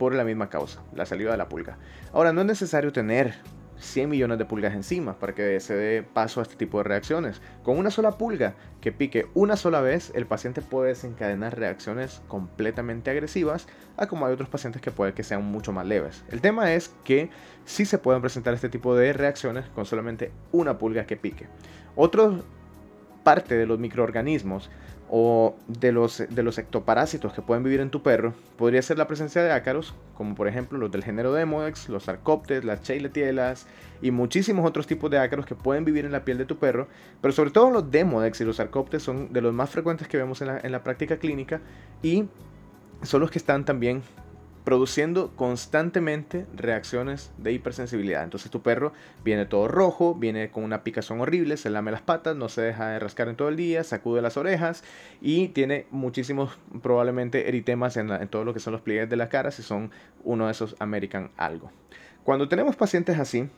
por 0.00 0.14
la 0.14 0.24
misma 0.24 0.48
causa, 0.48 0.82
la 0.94 1.04
saliva 1.04 1.32
de 1.32 1.36
la 1.36 1.50
pulga. 1.50 1.76
Ahora, 2.14 2.32
no 2.32 2.40
es 2.40 2.46
necesario 2.46 2.90
tener 2.90 3.34
100 3.76 4.08
millones 4.08 4.38
de 4.38 4.46
pulgas 4.46 4.72
encima 4.72 5.18
para 5.18 5.34
que 5.34 5.60
se 5.60 5.74
dé 5.74 6.02
paso 6.02 6.40
a 6.40 6.42
este 6.42 6.56
tipo 6.56 6.78
de 6.78 6.84
reacciones. 6.84 7.42
Con 7.62 7.76
una 7.76 7.90
sola 7.90 8.16
pulga 8.16 8.54
que 8.80 8.92
pique 8.92 9.26
una 9.34 9.56
sola 9.56 9.82
vez, 9.82 10.10
el 10.14 10.24
paciente 10.24 10.62
puede 10.62 10.88
desencadenar 10.88 11.58
reacciones 11.58 12.22
completamente 12.28 13.10
agresivas, 13.10 13.68
a 13.98 14.06
como 14.06 14.24
hay 14.24 14.32
otros 14.32 14.48
pacientes 14.48 14.80
que 14.80 14.90
puede 14.90 15.12
que 15.12 15.22
sean 15.22 15.44
mucho 15.44 15.70
más 15.70 15.84
leves. 15.84 16.24
El 16.30 16.40
tema 16.40 16.72
es 16.72 16.94
que 17.04 17.28
sí 17.66 17.84
se 17.84 17.98
pueden 17.98 18.22
presentar 18.22 18.54
este 18.54 18.70
tipo 18.70 18.96
de 18.96 19.12
reacciones 19.12 19.66
con 19.74 19.84
solamente 19.84 20.32
una 20.50 20.78
pulga 20.78 21.04
que 21.04 21.18
pique. 21.18 21.46
Otra 21.94 22.30
parte 23.22 23.54
de 23.54 23.66
los 23.66 23.78
microorganismos 23.78 24.70
o 25.12 25.56
de 25.66 25.90
los, 25.90 26.22
de 26.28 26.42
los 26.44 26.56
ectoparásitos 26.56 27.32
que 27.32 27.42
pueden 27.42 27.64
vivir 27.64 27.80
en 27.80 27.90
tu 27.90 28.00
perro 28.00 28.32
podría 28.56 28.80
ser 28.80 28.96
la 28.96 29.08
presencia 29.08 29.42
de 29.42 29.50
ácaros, 29.50 29.92
como 30.14 30.36
por 30.36 30.46
ejemplo 30.46 30.78
los 30.78 30.92
del 30.92 31.02
género 31.02 31.32
Demodex, 31.32 31.88
los 31.88 32.08
arcóptes, 32.08 32.64
las 32.64 32.82
cheiletielas 32.82 33.66
y 34.00 34.12
muchísimos 34.12 34.64
otros 34.64 34.86
tipos 34.86 35.10
de 35.10 35.18
ácaros 35.18 35.46
que 35.46 35.56
pueden 35.56 35.84
vivir 35.84 36.04
en 36.04 36.12
la 36.12 36.24
piel 36.24 36.38
de 36.38 36.44
tu 36.44 36.58
perro, 36.58 36.86
pero 37.20 37.32
sobre 37.32 37.50
todo 37.50 37.70
los 37.70 37.90
Demodex 37.90 38.40
y 38.40 38.44
los 38.44 38.60
arcóptes 38.60 39.02
son 39.02 39.32
de 39.32 39.40
los 39.40 39.52
más 39.52 39.70
frecuentes 39.70 40.06
que 40.06 40.16
vemos 40.16 40.42
en 40.42 40.46
la, 40.46 40.60
en 40.60 40.70
la 40.70 40.84
práctica 40.84 41.16
clínica 41.16 41.60
y 42.02 42.28
son 43.02 43.20
los 43.20 43.32
que 43.32 43.38
están 43.38 43.64
también 43.64 44.02
produciendo 44.64 45.30
constantemente 45.36 46.46
reacciones 46.54 47.32
de 47.38 47.52
hipersensibilidad. 47.52 48.24
Entonces 48.24 48.50
tu 48.50 48.62
perro 48.62 48.92
viene 49.24 49.46
todo 49.46 49.68
rojo, 49.68 50.14
viene 50.14 50.50
con 50.50 50.64
una 50.64 50.84
picazón 50.84 51.20
horrible, 51.20 51.56
se 51.56 51.70
lame 51.70 51.90
las 51.90 52.02
patas, 52.02 52.36
no 52.36 52.48
se 52.48 52.62
deja 52.62 52.88
de 52.88 52.98
rascar 52.98 53.28
en 53.28 53.36
todo 53.36 53.48
el 53.48 53.56
día, 53.56 53.84
sacude 53.84 54.22
las 54.22 54.36
orejas 54.36 54.84
y 55.20 55.48
tiene 55.48 55.86
muchísimos 55.90 56.58
probablemente 56.82 57.48
eritemas 57.48 57.96
en, 57.96 58.10
en 58.10 58.28
todo 58.28 58.44
lo 58.44 58.54
que 58.54 58.60
son 58.60 58.72
los 58.72 58.82
pliegues 58.82 59.08
de 59.08 59.16
la 59.16 59.28
cara 59.28 59.50
si 59.50 59.62
son 59.62 59.90
uno 60.24 60.46
de 60.46 60.52
esos 60.52 60.76
American 60.78 61.30
algo. 61.36 61.70
Cuando 62.24 62.48
tenemos 62.48 62.76
pacientes 62.76 63.18
así, 63.18 63.48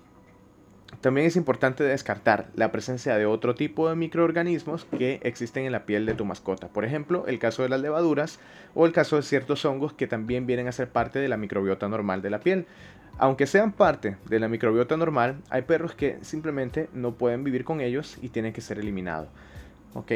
también 1.02 1.26
es 1.26 1.35
importante 1.35 1.82
descartar 1.82 2.47
la 2.54 2.71
presencia 2.71 3.16
de 3.16 3.26
otro 3.26 3.56
tipo 3.56 3.88
de 3.88 3.97
microorganismos 3.97 4.85
que 4.85 5.18
existen 5.25 5.64
en 5.64 5.73
la 5.73 5.85
piel 5.85 6.06
de 6.06 6.14
tu 6.14 6.25
mascota. 6.25 6.68
Por 6.68 6.85
ejemplo, 6.85 7.26
el 7.26 7.40
caso 7.40 7.64
de 7.64 7.68
las 7.68 7.80
levaduras 7.80 8.38
o 8.76 8.87
el 8.87 8.92
caso 8.92 9.16
de 9.16 9.23
ciertos 9.23 9.64
hongos 9.64 9.92
que 9.92 10.06
también 10.06 10.47
vienen 10.47 10.68
a 10.68 10.73
ser 10.73 10.88
parte 10.88 11.18
de 11.18 11.28
la 11.28 11.37
microbiota 11.37 11.88
normal 11.88 12.23
de 12.23 12.30
la 12.30 12.38
piel. 12.38 12.66
Aunque 13.18 13.49
sean 13.49 13.73
parte 13.73 14.16
de 14.28 14.38
la 14.38 14.47
microbiota 14.47 14.97
normal, 14.97 15.38
hay 15.50 15.62
perros 15.62 15.92
que 15.97 16.18
simplemente 16.23 16.88
no 16.94 17.14
pueden 17.14 17.42
vivir 17.42 17.64
con 17.64 17.80
ellos 17.80 18.16
y 18.23 18.28
tienen 18.28 18.52
que 18.52 18.61
ser 18.61 18.78
eliminados. 18.78 19.28
¿Ok? 19.94 20.12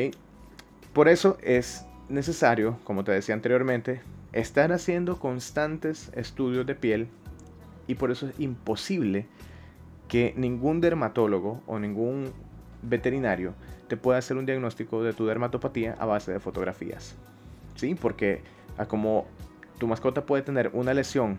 Por 0.92 1.08
eso 1.08 1.36
es 1.42 1.84
necesario, 2.08 2.78
como 2.84 3.02
te 3.02 3.10
decía 3.10 3.34
anteriormente, 3.34 4.02
estar 4.32 4.72
haciendo 4.72 5.18
constantes 5.18 6.12
estudios 6.14 6.64
de 6.64 6.76
piel 6.76 7.08
y 7.88 7.96
por 7.96 8.12
eso 8.12 8.28
es 8.28 8.38
imposible 8.38 9.26
que 10.08 10.34
ningún 10.36 10.80
dermatólogo 10.80 11.62
o 11.66 11.78
ningún 11.78 12.32
veterinario 12.82 13.54
te 13.88 13.96
pueda 13.96 14.18
hacer 14.18 14.36
un 14.36 14.46
diagnóstico 14.46 15.02
de 15.02 15.12
tu 15.12 15.26
dermatopatía 15.26 15.94
a 15.98 16.06
base 16.06 16.32
de 16.32 16.40
fotografías. 16.40 17.16
¿Sí? 17.74 17.94
Porque 17.94 18.42
a 18.78 18.86
como 18.86 19.26
tu 19.78 19.86
mascota 19.86 20.24
puede 20.26 20.42
tener 20.42 20.70
una 20.72 20.94
lesión 20.94 21.38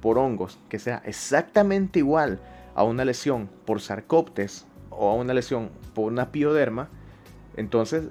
por 0.00 0.18
hongos 0.18 0.58
que 0.68 0.78
sea 0.78 1.02
exactamente 1.06 2.00
igual 2.00 2.40
a 2.74 2.84
una 2.84 3.04
lesión 3.04 3.48
por 3.64 3.80
sarcoptes 3.80 4.66
o 4.90 5.10
a 5.10 5.14
una 5.14 5.34
lesión 5.34 5.70
por 5.94 6.10
una 6.12 6.32
pioderma, 6.32 6.88
entonces 7.56 8.08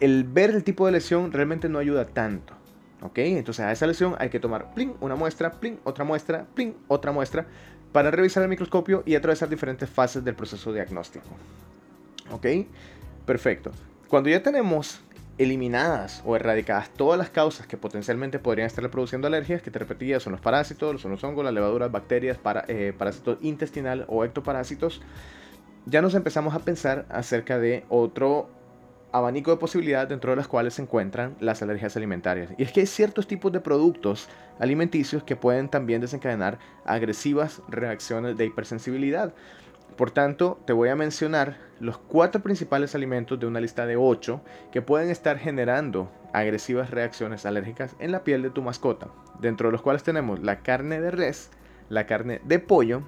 el 0.00 0.24
ver 0.24 0.50
el 0.50 0.64
tipo 0.64 0.86
de 0.86 0.92
lesión 0.92 1.32
realmente 1.32 1.68
no 1.68 1.78
ayuda 1.78 2.04
tanto. 2.04 2.54
¿Ok? 3.00 3.18
Entonces 3.18 3.64
a 3.64 3.70
esa 3.70 3.86
lesión 3.86 4.16
hay 4.18 4.28
que 4.28 4.40
tomar 4.40 4.74
pling, 4.74 4.94
una 5.00 5.14
muestra, 5.14 5.52
pling, 5.52 5.78
otra 5.84 6.04
muestra, 6.04 6.46
pling, 6.54 6.74
otra 6.88 7.12
muestra, 7.12 7.46
para 7.92 8.10
revisar 8.10 8.42
el 8.42 8.48
microscopio 8.48 9.02
y 9.06 9.14
atravesar 9.14 9.48
diferentes 9.48 9.88
fases 9.88 10.24
del 10.24 10.34
proceso 10.34 10.72
diagnóstico. 10.72 11.28
¿Ok? 12.30 12.46
Perfecto. 13.24 13.72
Cuando 14.08 14.30
ya 14.30 14.42
tenemos 14.42 15.00
eliminadas 15.38 16.22
o 16.24 16.34
erradicadas 16.34 16.90
todas 16.90 17.16
las 17.16 17.30
causas 17.30 17.66
que 17.66 17.76
potencialmente 17.76 18.38
podrían 18.38 18.66
estar 18.66 18.88
produciendo 18.90 19.28
alergias, 19.28 19.62
que 19.62 19.70
te 19.70 19.78
repetía, 19.78 20.18
son 20.18 20.32
los 20.32 20.40
parásitos, 20.40 21.00
son 21.00 21.12
los 21.12 21.22
hongos, 21.22 21.44
las 21.44 21.54
levaduras, 21.54 21.92
bacterias, 21.92 22.36
para, 22.38 22.64
eh, 22.68 22.92
parásitos 22.96 23.38
intestinal 23.40 24.04
o 24.08 24.24
ectoparásitos, 24.24 25.00
ya 25.86 26.02
nos 26.02 26.14
empezamos 26.14 26.54
a 26.54 26.58
pensar 26.58 27.06
acerca 27.08 27.58
de 27.58 27.84
otro 27.88 28.50
abanico 29.12 29.50
de 29.50 29.56
posibilidades 29.56 30.08
dentro 30.08 30.30
de 30.30 30.36
las 30.36 30.48
cuales 30.48 30.74
se 30.74 30.82
encuentran 30.82 31.36
las 31.40 31.62
alergias 31.62 31.96
alimentarias. 31.96 32.50
Y 32.58 32.62
es 32.62 32.72
que 32.72 32.80
hay 32.80 32.86
ciertos 32.86 33.26
tipos 33.26 33.52
de 33.52 33.60
productos 33.60 34.28
alimenticios 34.58 35.22
que 35.22 35.36
pueden 35.36 35.68
también 35.68 36.00
desencadenar 36.00 36.58
agresivas 36.84 37.62
reacciones 37.68 38.36
de 38.36 38.46
hipersensibilidad. 38.46 39.32
Por 39.96 40.10
tanto, 40.10 40.60
te 40.64 40.72
voy 40.72 40.90
a 40.90 40.96
mencionar 40.96 41.56
los 41.80 41.98
cuatro 41.98 42.42
principales 42.42 42.94
alimentos 42.94 43.40
de 43.40 43.46
una 43.46 43.60
lista 43.60 43.86
de 43.86 43.96
ocho 43.96 44.42
que 44.70 44.82
pueden 44.82 45.10
estar 45.10 45.38
generando 45.38 46.10
agresivas 46.32 46.90
reacciones 46.90 47.46
alérgicas 47.46 47.96
en 47.98 48.12
la 48.12 48.22
piel 48.22 48.42
de 48.42 48.50
tu 48.50 48.62
mascota, 48.62 49.08
dentro 49.40 49.68
de 49.68 49.72
los 49.72 49.82
cuales 49.82 50.02
tenemos 50.02 50.40
la 50.40 50.60
carne 50.60 51.00
de 51.00 51.10
res, 51.10 51.50
la 51.88 52.06
carne 52.06 52.40
de 52.44 52.58
pollo, 52.58 53.02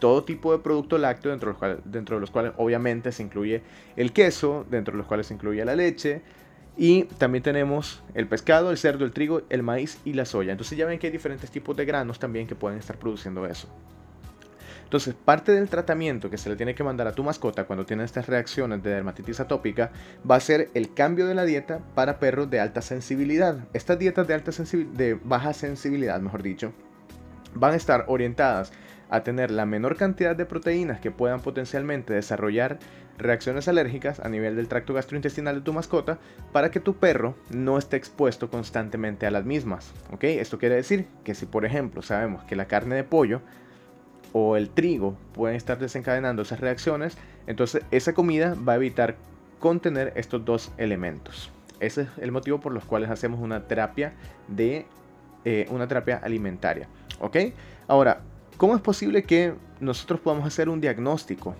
todo 0.00 0.24
tipo 0.24 0.52
de 0.52 0.58
producto 0.58 0.98
lácteo, 0.98 1.30
dentro 1.30 1.50
de, 1.50 1.52
los 1.52 1.58
cuales, 1.58 1.78
dentro 1.84 2.16
de 2.16 2.20
los 2.20 2.30
cuales 2.30 2.52
obviamente 2.56 3.12
se 3.12 3.22
incluye 3.22 3.62
el 3.96 4.12
queso, 4.12 4.66
dentro 4.68 4.92
de 4.92 4.98
los 4.98 5.06
cuales 5.06 5.28
se 5.28 5.34
incluye 5.34 5.64
la 5.64 5.76
leche, 5.76 6.22
y 6.76 7.04
también 7.04 7.42
tenemos 7.42 8.02
el 8.14 8.26
pescado, 8.26 8.70
el 8.70 8.78
cerdo, 8.78 9.04
el 9.04 9.12
trigo, 9.12 9.42
el 9.50 9.62
maíz 9.62 10.00
y 10.04 10.14
la 10.14 10.24
soya. 10.24 10.52
Entonces 10.52 10.76
ya 10.78 10.86
ven 10.86 10.98
que 10.98 11.08
hay 11.08 11.12
diferentes 11.12 11.50
tipos 11.50 11.76
de 11.76 11.84
granos 11.84 12.18
también 12.18 12.46
que 12.46 12.54
pueden 12.54 12.78
estar 12.78 12.96
produciendo 12.96 13.46
eso. 13.46 13.68
Entonces, 14.90 15.14
parte 15.14 15.52
del 15.52 15.68
tratamiento 15.68 16.30
que 16.30 16.36
se 16.36 16.48
le 16.48 16.56
tiene 16.56 16.74
que 16.74 16.82
mandar 16.82 17.06
a 17.06 17.12
tu 17.12 17.22
mascota 17.22 17.64
cuando 17.64 17.86
tiene 17.86 18.02
estas 18.02 18.26
reacciones 18.26 18.82
de 18.82 18.90
dermatitis 18.90 19.38
atópica 19.38 19.92
va 20.28 20.34
a 20.34 20.40
ser 20.40 20.68
el 20.74 20.92
cambio 20.94 21.28
de 21.28 21.36
la 21.36 21.44
dieta 21.44 21.78
para 21.94 22.18
perros 22.18 22.50
de 22.50 22.58
alta 22.58 22.82
sensibilidad. 22.82 23.68
Estas 23.72 24.00
dietas 24.00 24.26
de, 24.26 24.34
alta 24.34 24.50
de 24.50 25.14
baja 25.22 25.52
sensibilidad, 25.52 26.20
mejor 26.20 26.42
dicho, 26.42 26.72
van 27.54 27.74
a 27.74 27.76
estar 27.76 28.04
orientadas 28.08 28.72
a 29.10 29.22
tener 29.22 29.50
la 29.50 29.66
menor 29.66 29.96
cantidad 29.96 30.36
de 30.36 30.46
proteínas 30.46 31.00
que 31.00 31.10
puedan 31.10 31.40
potencialmente 31.40 32.14
desarrollar 32.14 32.78
reacciones 33.18 33.68
alérgicas 33.68 34.20
a 34.20 34.28
nivel 34.28 34.56
del 34.56 34.68
tracto 34.68 34.94
gastrointestinal 34.94 35.56
de 35.56 35.60
tu 35.60 35.72
mascota 35.72 36.18
para 36.52 36.70
que 36.70 36.80
tu 36.80 36.96
perro 36.96 37.34
no 37.50 37.76
esté 37.76 37.96
expuesto 37.96 38.50
constantemente 38.50 39.26
a 39.26 39.30
las 39.30 39.44
mismas. 39.44 39.92
¿ok? 40.12 40.24
Esto 40.24 40.58
quiere 40.58 40.76
decir 40.76 41.06
que 41.24 41.34
si 41.34 41.46
por 41.46 41.64
ejemplo 41.64 42.02
sabemos 42.02 42.44
que 42.44 42.56
la 42.56 42.66
carne 42.66 42.94
de 42.94 43.04
pollo 43.04 43.42
o 44.32 44.56
el 44.56 44.70
trigo 44.70 45.18
pueden 45.32 45.56
estar 45.56 45.78
desencadenando 45.78 46.42
esas 46.42 46.60
reacciones, 46.60 47.18
entonces 47.46 47.82
esa 47.90 48.14
comida 48.14 48.56
va 48.66 48.74
a 48.74 48.76
evitar 48.76 49.16
contener 49.58 50.12
estos 50.14 50.44
dos 50.44 50.72
elementos. 50.78 51.50
Ese 51.80 52.02
es 52.02 52.08
el 52.18 52.30
motivo 52.30 52.60
por 52.60 52.72
los 52.72 52.84
cuales 52.84 53.10
hacemos 53.10 53.40
una 53.40 53.66
terapia 53.66 54.12
de 54.48 54.86
eh, 55.44 55.66
una 55.70 55.88
terapia 55.88 56.20
alimentaria. 56.22 56.86
¿Ok? 57.18 57.36
Ahora, 57.88 58.20
¿Cómo 58.60 58.76
es 58.76 58.82
posible 58.82 59.22
que 59.22 59.54
nosotros 59.80 60.20
podamos 60.20 60.46
hacer 60.46 60.68
un 60.68 60.82
diagnóstico 60.82 61.56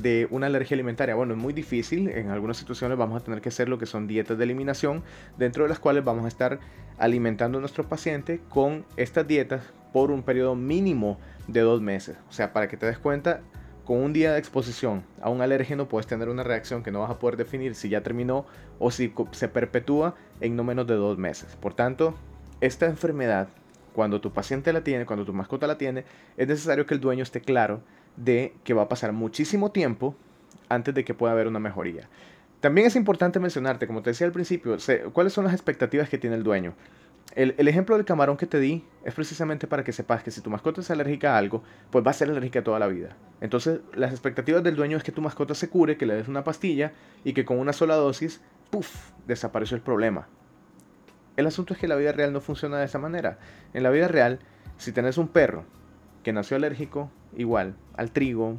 de 0.00 0.26
una 0.30 0.46
alergia 0.46 0.74
alimentaria? 0.74 1.14
Bueno, 1.14 1.34
es 1.34 1.38
muy 1.38 1.52
difícil. 1.52 2.08
En 2.08 2.30
algunas 2.30 2.56
situaciones 2.56 2.96
vamos 2.96 3.20
a 3.20 3.22
tener 3.22 3.42
que 3.42 3.50
hacer 3.50 3.68
lo 3.68 3.76
que 3.76 3.84
son 3.84 4.06
dietas 4.06 4.38
de 4.38 4.44
eliminación, 4.44 5.02
dentro 5.36 5.64
de 5.64 5.68
las 5.68 5.78
cuales 5.78 6.02
vamos 6.02 6.24
a 6.24 6.28
estar 6.28 6.60
alimentando 6.96 7.58
a 7.58 7.60
nuestro 7.60 7.86
paciente 7.86 8.40
con 8.48 8.86
estas 8.96 9.28
dietas 9.28 9.64
por 9.92 10.10
un 10.10 10.22
periodo 10.22 10.54
mínimo 10.54 11.18
de 11.46 11.60
dos 11.60 11.82
meses. 11.82 12.16
O 12.30 12.32
sea, 12.32 12.54
para 12.54 12.68
que 12.68 12.78
te 12.78 12.86
des 12.86 12.96
cuenta, 12.96 13.42
con 13.84 13.98
un 13.98 14.14
día 14.14 14.32
de 14.32 14.38
exposición 14.38 15.04
a 15.20 15.28
un 15.28 15.42
alérgeno 15.42 15.88
puedes 15.88 16.06
tener 16.06 16.30
una 16.30 16.42
reacción 16.42 16.82
que 16.82 16.90
no 16.90 17.00
vas 17.00 17.10
a 17.10 17.18
poder 17.18 17.36
definir 17.36 17.74
si 17.74 17.90
ya 17.90 18.00
terminó 18.00 18.46
o 18.78 18.90
si 18.90 19.12
se 19.32 19.48
perpetúa 19.48 20.14
en 20.40 20.56
no 20.56 20.64
menos 20.64 20.86
de 20.86 20.94
dos 20.94 21.18
meses. 21.18 21.54
Por 21.56 21.74
tanto, 21.74 22.14
esta 22.62 22.86
enfermedad 22.86 23.48
cuando 23.96 24.20
tu 24.20 24.30
paciente 24.30 24.74
la 24.74 24.82
tiene, 24.82 25.06
cuando 25.06 25.24
tu 25.24 25.32
mascota 25.32 25.66
la 25.66 25.78
tiene, 25.78 26.04
es 26.36 26.46
necesario 26.46 26.84
que 26.84 26.92
el 26.92 27.00
dueño 27.00 27.22
esté 27.22 27.40
claro 27.40 27.80
de 28.16 28.52
que 28.62 28.74
va 28.74 28.82
a 28.82 28.88
pasar 28.90 29.12
muchísimo 29.12 29.72
tiempo 29.72 30.14
antes 30.68 30.94
de 30.94 31.02
que 31.02 31.14
pueda 31.14 31.32
haber 31.32 31.48
una 31.48 31.60
mejoría. 31.60 32.06
También 32.60 32.86
es 32.86 32.94
importante 32.94 33.40
mencionarte, 33.40 33.86
como 33.86 34.02
te 34.02 34.10
decía 34.10 34.26
al 34.26 34.34
principio, 34.34 34.76
cuáles 35.14 35.32
son 35.32 35.44
las 35.44 35.54
expectativas 35.54 36.10
que 36.10 36.18
tiene 36.18 36.36
el 36.36 36.42
dueño. 36.42 36.74
El, 37.34 37.54
el, 37.56 37.68
ejemplo 37.68 37.96
del 37.96 38.04
camarón 38.04 38.36
que 38.36 38.46
te 38.46 38.60
di 38.60 38.84
es 39.02 39.14
precisamente 39.14 39.66
para 39.66 39.82
que 39.82 39.92
sepas 39.92 40.22
que 40.22 40.30
si 40.30 40.42
tu 40.42 40.50
mascota 40.50 40.82
es 40.82 40.90
alérgica 40.90 41.34
a 41.34 41.38
algo, 41.38 41.62
pues 41.90 42.06
va 42.06 42.10
a 42.10 42.14
ser 42.14 42.28
alérgica 42.28 42.62
toda 42.62 42.78
la 42.78 42.88
vida. 42.88 43.16
Entonces, 43.40 43.80
las 43.94 44.12
expectativas 44.12 44.62
del 44.62 44.76
dueño 44.76 44.98
es 44.98 45.04
que 45.04 45.12
tu 45.12 45.22
mascota 45.22 45.54
se 45.54 45.70
cure, 45.70 45.96
que 45.96 46.04
le 46.04 46.14
des 46.14 46.28
una 46.28 46.44
pastilla 46.44 46.92
y 47.24 47.32
que 47.32 47.46
con 47.46 47.58
una 47.58 47.72
sola 47.72 47.94
dosis, 47.94 48.42
¡puf!, 48.70 49.10
desapareció 49.26 49.74
el 49.74 49.82
problema. 49.82 50.28
El 51.36 51.46
asunto 51.46 51.74
es 51.74 51.80
que 51.80 51.88
la 51.88 51.96
vida 51.96 52.12
real 52.12 52.32
no 52.32 52.40
funciona 52.40 52.78
de 52.78 52.86
esa 52.86 52.98
manera. 52.98 53.38
En 53.74 53.82
la 53.82 53.90
vida 53.90 54.08
real, 54.08 54.38
si 54.78 54.92
tenés 54.92 55.18
un 55.18 55.28
perro 55.28 55.64
que 56.22 56.32
nació 56.32 56.56
alérgico 56.56 57.10
igual 57.36 57.76
al 57.96 58.10
trigo, 58.10 58.56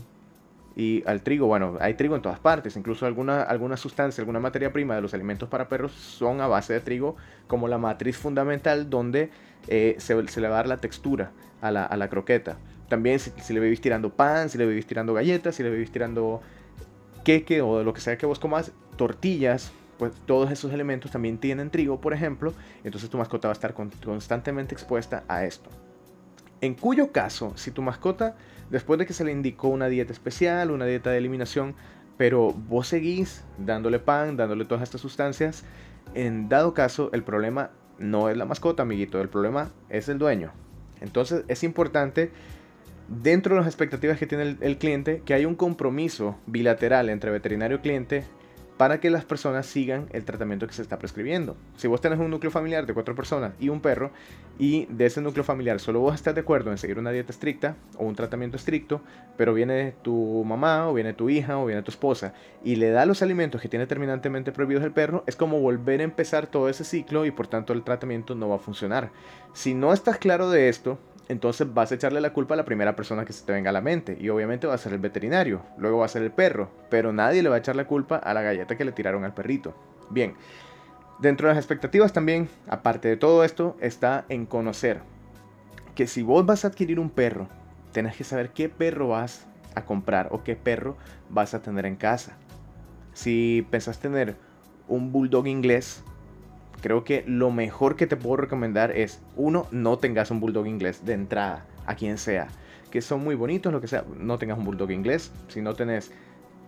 y 0.77 1.03
al 1.07 1.23
trigo, 1.23 1.47
bueno, 1.47 1.75
hay 1.81 1.95
trigo 1.95 2.15
en 2.15 2.21
todas 2.21 2.37
partes, 2.39 2.77
incluso 2.77 3.07
alguna, 3.07 3.41
alguna 3.41 3.77
sustancia, 3.77 4.21
alguna 4.21 4.39
materia 4.39 4.71
prima 4.71 4.93
de 4.93 5.01
los 5.01 5.11
alimentos 5.15 5.49
para 5.49 5.67
perros 5.67 5.91
son 5.91 6.39
a 6.39 6.45
base 6.45 6.71
de 6.71 6.81
trigo 6.81 7.15
como 7.47 7.67
la 7.67 7.79
matriz 7.79 8.15
fundamental 8.15 8.87
donde 8.87 9.31
eh, 9.67 9.95
se, 9.97 10.13
le 10.15 10.47
va 10.47 10.53
a 10.53 10.57
dar 10.57 10.67
la 10.67 10.77
textura 10.77 11.31
a 11.61 11.71
la, 11.71 12.09
croqueta. 12.09 12.57
También 12.89 13.17
si, 13.17 13.31
si, 13.41 13.53
le 13.55 13.59
vivís 13.59 13.81
tirando 13.81 14.11
pan, 14.11 14.49
si 14.49 14.59
le 14.59 14.67
vivís 14.67 14.85
tirando 14.85 15.15
galletas, 15.15 15.55
si 15.55 15.63
le 15.63 15.71
vivís 15.71 15.91
tirando 15.91 16.41
queque 17.23 17.63
o 17.63 17.83
lo 17.83 17.91
que 17.91 17.99
sea 17.99 18.15
que 18.19 18.27
vos 18.27 18.37
comas, 18.37 18.71
tortillas, 18.97 19.71
pues 19.97 20.13
todos 20.25 20.51
esos 20.51 20.71
elementos 20.71 21.11
también 21.11 21.37
tienen 21.37 21.69
trigo, 21.69 21.99
por 21.99 22.13
ejemplo, 22.13 22.53
entonces 22.83 23.09
tu 23.09 23.17
mascota 23.17 23.47
va 23.47 23.51
a 23.51 23.53
estar 23.53 23.73
constantemente 23.73 24.73
expuesta 24.73 25.23
a 25.27 25.43
esto. 25.45 25.69
En 26.61 26.73
cuyo 26.73 27.11
caso, 27.11 27.53
si 27.55 27.71
tu 27.71 27.81
mascota, 27.81 28.35
después 28.69 28.97
de 28.99 29.05
que 29.05 29.13
se 29.13 29.23
le 29.23 29.31
indicó 29.31 29.67
una 29.67 29.87
dieta 29.87 30.13
especial, 30.13 30.71
una 30.71 30.85
dieta 30.85 31.11
de 31.11 31.17
eliminación, 31.17 31.75
pero 32.17 32.51
vos 32.51 32.87
seguís 32.87 33.43
dándole 33.59 33.99
pan, 33.99 34.37
dándole 34.37 34.65
todas 34.65 34.83
estas 34.83 35.01
sustancias. 35.01 35.63
En 36.15 36.49
dado 36.49 36.73
caso, 36.73 37.11
el 37.13 37.23
problema 37.23 37.69
no 37.99 38.29
es 38.29 38.37
la 38.37 38.45
mascota, 38.45 38.83
amiguito, 38.83 39.21
el 39.21 39.29
problema 39.29 39.69
es 39.89 40.09
el 40.09 40.17
dueño. 40.17 40.51
Entonces 40.99 41.43
es 41.47 41.63
importante, 41.63 42.31
dentro 43.07 43.53
de 43.53 43.61
las 43.61 43.67
expectativas 43.67 44.17
que 44.17 44.25
tiene 44.25 44.43
el, 44.43 44.57
el 44.61 44.77
cliente, 44.79 45.21
que 45.25 45.35
haya 45.35 45.47
un 45.47 45.55
compromiso 45.55 46.37
bilateral 46.47 47.09
entre 47.09 47.29
veterinario 47.29 47.77
y 47.77 47.81
cliente 47.81 48.23
para 48.77 48.99
que 48.99 49.09
las 49.09 49.25
personas 49.25 49.65
sigan 49.65 50.07
el 50.11 50.23
tratamiento 50.23 50.67
que 50.67 50.73
se 50.73 50.81
está 50.81 50.99
prescribiendo. 50.99 51.57
Si 51.75 51.87
vos 51.87 51.99
tenés 51.99 52.19
un 52.19 52.29
núcleo 52.29 52.51
familiar 52.51 52.85
de 52.85 52.93
cuatro 52.93 53.15
personas 53.15 53.53
y 53.59 53.69
un 53.69 53.81
perro, 53.81 54.11
y 54.59 54.85
de 54.85 55.05
ese 55.05 55.21
núcleo 55.21 55.43
familiar 55.43 55.79
solo 55.79 55.99
vos 55.99 56.15
estás 56.15 56.33
de 56.33 56.41
acuerdo 56.41 56.71
en 56.71 56.77
seguir 56.77 56.97
una 56.97 57.11
dieta 57.11 57.31
estricta 57.31 57.75
o 57.97 58.05
un 58.05 58.15
tratamiento 58.15 58.57
estricto, 58.57 59.01
pero 59.35 59.53
viene 59.53 59.93
tu 60.01 60.43
mamá 60.45 60.89
o 60.89 60.93
viene 60.93 61.13
tu 61.13 61.29
hija 61.29 61.57
o 61.57 61.65
viene 61.65 61.83
tu 61.83 61.91
esposa 61.91 62.33
y 62.63 62.75
le 62.75 62.89
da 62.89 63.05
los 63.05 63.21
alimentos 63.21 63.61
que 63.61 63.69
tiene 63.69 63.87
terminantemente 63.87 64.51
prohibidos 64.51 64.83
el 64.83 64.91
perro, 64.91 65.23
es 65.27 65.35
como 65.35 65.59
volver 65.59 66.01
a 66.01 66.03
empezar 66.03 66.47
todo 66.47 66.69
ese 66.69 66.83
ciclo 66.83 67.25
y 67.25 67.31
por 67.31 67.47
tanto 67.47 67.73
el 67.73 67.83
tratamiento 67.83 68.35
no 68.35 68.49
va 68.49 68.55
a 68.55 68.59
funcionar. 68.59 69.11
Si 69.53 69.73
no 69.73 69.93
estás 69.93 70.17
claro 70.17 70.49
de 70.49 70.69
esto, 70.69 70.99
entonces 71.29 71.73
vas 71.73 71.91
a 71.91 71.95
echarle 71.95 72.21
la 72.21 72.31
culpa 72.31 72.53
a 72.53 72.57
la 72.57 72.65
primera 72.65 72.95
persona 72.95 73.25
que 73.25 73.33
se 73.33 73.45
te 73.45 73.51
venga 73.51 73.69
a 73.69 73.73
la 73.73 73.81
mente. 73.81 74.17
Y 74.19 74.29
obviamente 74.29 74.67
va 74.67 74.75
a 74.75 74.77
ser 74.77 74.93
el 74.93 74.99
veterinario, 74.99 75.61
luego 75.77 75.99
va 75.99 76.05
a 76.05 76.09
ser 76.09 76.23
el 76.23 76.31
perro, 76.31 76.71
pero 76.89 77.11
nadie 77.11 77.43
le 77.43 77.49
va 77.49 77.55
a 77.55 77.59
echar 77.59 77.75
la 77.75 77.87
culpa 77.87 78.17
a 78.17 78.33
la 78.33 78.41
galleta 78.41 78.77
que 78.77 78.85
le 78.85 78.91
tiraron 78.91 79.23
al 79.25 79.33
perrito. 79.33 79.75
Bien, 80.09 80.35
dentro 81.19 81.47
de 81.47 81.53
las 81.53 81.61
expectativas 81.61 82.13
también, 82.13 82.49
aparte 82.67 83.07
de 83.07 83.17
todo 83.17 83.43
esto, 83.43 83.75
está 83.81 84.25
en 84.29 84.45
conocer 84.45 85.01
que 85.95 86.07
si 86.07 86.21
vos 86.21 86.45
vas 86.45 86.63
a 86.63 86.69
adquirir 86.69 86.99
un 86.99 87.09
perro, 87.09 87.47
tenés 87.91 88.15
que 88.15 88.23
saber 88.23 88.51
qué 88.51 88.69
perro 88.69 89.09
vas 89.09 89.47
a 89.75 89.83
comprar 89.83 90.29
o 90.31 90.43
qué 90.43 90.55
perro 90.55 90.95
vas 91.29 91.53
a 91.53 91.61
tener 91.61 91.85
en 91.85 91.95
casa. 91.95 92.37
Si 93.13 93.67
pensás 93.71 93.99
tener 93.99 94.35
un 94.87 95.11
bulldog 95.11 95.47
inglés, 95.47 96.03
creo 96.81 97.03
que 97.03 97.23
lo 97.27 97.51
mejor 97.51 97.95
que 97.95 98.07
te 98.07 98.17
puedo 98.17 98.37
recomendar 98.37 98.91
es, 98.91 99.21
uno, 99.35 99.67
no 99.71 99.97
tengas 99.99 100.31
un 100.31 100.39
bulldog 100.39 100.67
inglés 100.67 101.05
de 101.05 101.13
entrada, 101.13 101.65
a 101.85 101.95
quien 101.95 102.17
sea, 102.17 102.47
que 102.91 103.01
son 103.01 103.23
muy 103.23 103.35
bonitos, 103.35 103.71
lo 103.71 103.81
que 103.81 103.87
sea, 103.87 104.03
no 104.17 104.37
tengas 104.37 104.57
un 104.57 104.65
bulldog 104.65 104.91
inglés, 104.91 105.31
si 105.47 105.61
no 105.61 105.73
tenés 105.73 106.11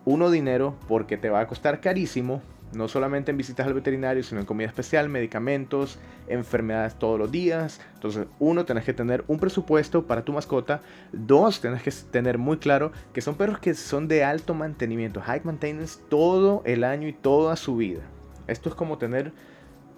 uno 0.06 0.32
dinero 0.32 0.76
porque 0.88 1.18
te 1.18 1.30
va 1.30 1.42
a 1.42 1.48
costar 1.48 1.82
carísimo, 1.82 2.42
no 2.74 2.88
solamente 2.88 3.32
en 3.32 3.38
visitas 3.38 3.66
al 3.66 3.74
veterinario, 3.74 4.24
sino 4.24 4.40
en 4.42 4.46
comida 4.46 4.68
especial, 4.68 5.10
medicamentos, 5.10 5.98
enfermedades 6.28 6.96
todos 6.96 7.18
los 7.18 7.32
días. 7.32 7.82
Entonces, 7.96 8.28
uno, 8.40 8.66
tenés 8.66 8.84
que 8.84 8.94
tener 8.94 9.24
un 9.28 9.40
presupuesto 9.40 10.06
para 10.06 10.24
tu 10.24 10.34
mascota. 10.34 10.82
Dos, 11.12 11.62
tenés 11.62 11.82
que 11.82 11.92
tener 12.12 12.38
muy 12.38 12.58
claro 12.58 12.92
que 13.14 13.22
son 13.22 13.36
perros 13.36 13.60
que 13.60 13.74
son 13.74 14.08
de 14.08 14.24
alto 14.24 14.54
mantenimiento, 14.54 15.22
high 15.22 15.42
maintenance, 15.44 16.00
todo 16.10 16.62
el 16.66 16.84
año 16.84 17.08
y 17.08 17.14
toda 17.14 17.56
su 17.56 17.76
vida. 17.76 18.02
Esto 18.48 18.70
es 18.70 18.76
como 18.76 18.98
tener 18.98 19.32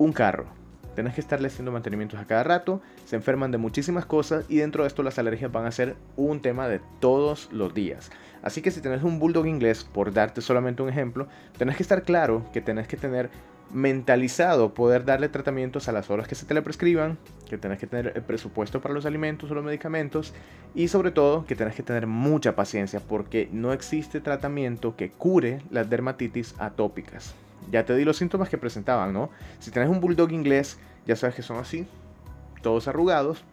un 0.02 0.14
carro. 0.14 0.46
Tenés 0.96 1.14
que 1.14 1.22
estarle 1.22 1.48
haciendo 1.48 1.72
mantenimientos 1.72 2.20
a 2.20 2.26
cada 2.26 2.44
rato, 2.44 2.82
se 3.06 3.16
enferman 3.16 3.52
de 3.52 3.60
muchísimas 3.60 4.06
cosas 4.06 4.46
y 4.50 4.58
dentro 4.58 4.84
de 4.84 4.88
esto 4.88 5.04
las 5.04 5.20
alergias 5.20 5.52
van 5.52 5.66
a 5.66 5.72
ser 5.72 5.96
un 6.18 6.42
tema 6.42 6.68
de 6.68 6.82
todos 7.00 7.50
los 7.52 7.74
días. 7.74 8.10
Así 8.42 8.62
que 8.62 8.72
si 8.72 8.82
tenés 8.82 9.04
un 9.04 9.20
bulldog 9.20 9.46
inglés, 9.46 9.84
por 9.84 10.12
darte 10.12 10.42
solamente 10.42 10.82
un 10.82 10.90
ejemplo, 10.90 11.28
tenés 11.58 11.78
que 11.78 11.84
estar 11.84 12.02
claro 12.02 12.44
que 12.52 12.62
tenés 12.62 12.88
que 12.88 12.98
tener 12.98 13.30
mentalizado 13.72 14.74
poder 14.74 15.06
darle 15.06 15.30
tratamientos 15.30 15.88
a 15.88 15.94
las 15.94 16.10
horas 16.10 16.28
que 16.28 16.36
se 16.36 16.46
te 16.46 16.56
le 16.56 16.64
prescriban, 16.64 17.18
que 17.48 17.58
tenés 17.58 17.80
que 17.80 17.88
tener 17.88 18.12
el 18.16 18.24
presupuesto 18.24 18.82
para 18.82 18.94
los 18.94 19.06
alimentos 19.06 19.50
o 19.52 19.54
los 19.54 19.64
medicamentos 19.64 20.34
y 20.74 20.88
sobre 20.88 21.12
todo 21.12 21.46
que 21.46 21.56
tenés 21.56 21.76
que 21.76 21.84
tener 21.84 22.08
mucha 22.08 22.56
paciencia 22.56 23.00
porque 23.00 23.48
no 23.54 23.72
existe 23.72 24.20
tratamiento 24.20 24.98
que 24.98 25.12
cure 25.12 25.62
las 25.70 25.90
dermatitis 25.90 26.56
atópicas. 26.58 27.36
Ya 27.70 27.86
te 27.86 27.96
di 27.96 28.06
los 28.06 28.18
síntomas 28.18 28.50
que 28.50 28.58
presentaban, 28.58 29.14
¿no? 29.14 29.30
Si 29.60 29.72
tenés 29.72 29.90
un 29.90 30.00
bulldog 30.02 30.32
inglés, 30.32 30.80
ya 31.06 31.16
sabes 31.16 31.36
que 31.36 31.42
son 31.42 31.58
así, 31.58 31.88
todos 32.62 32.88
arrugados. 32.88 33.44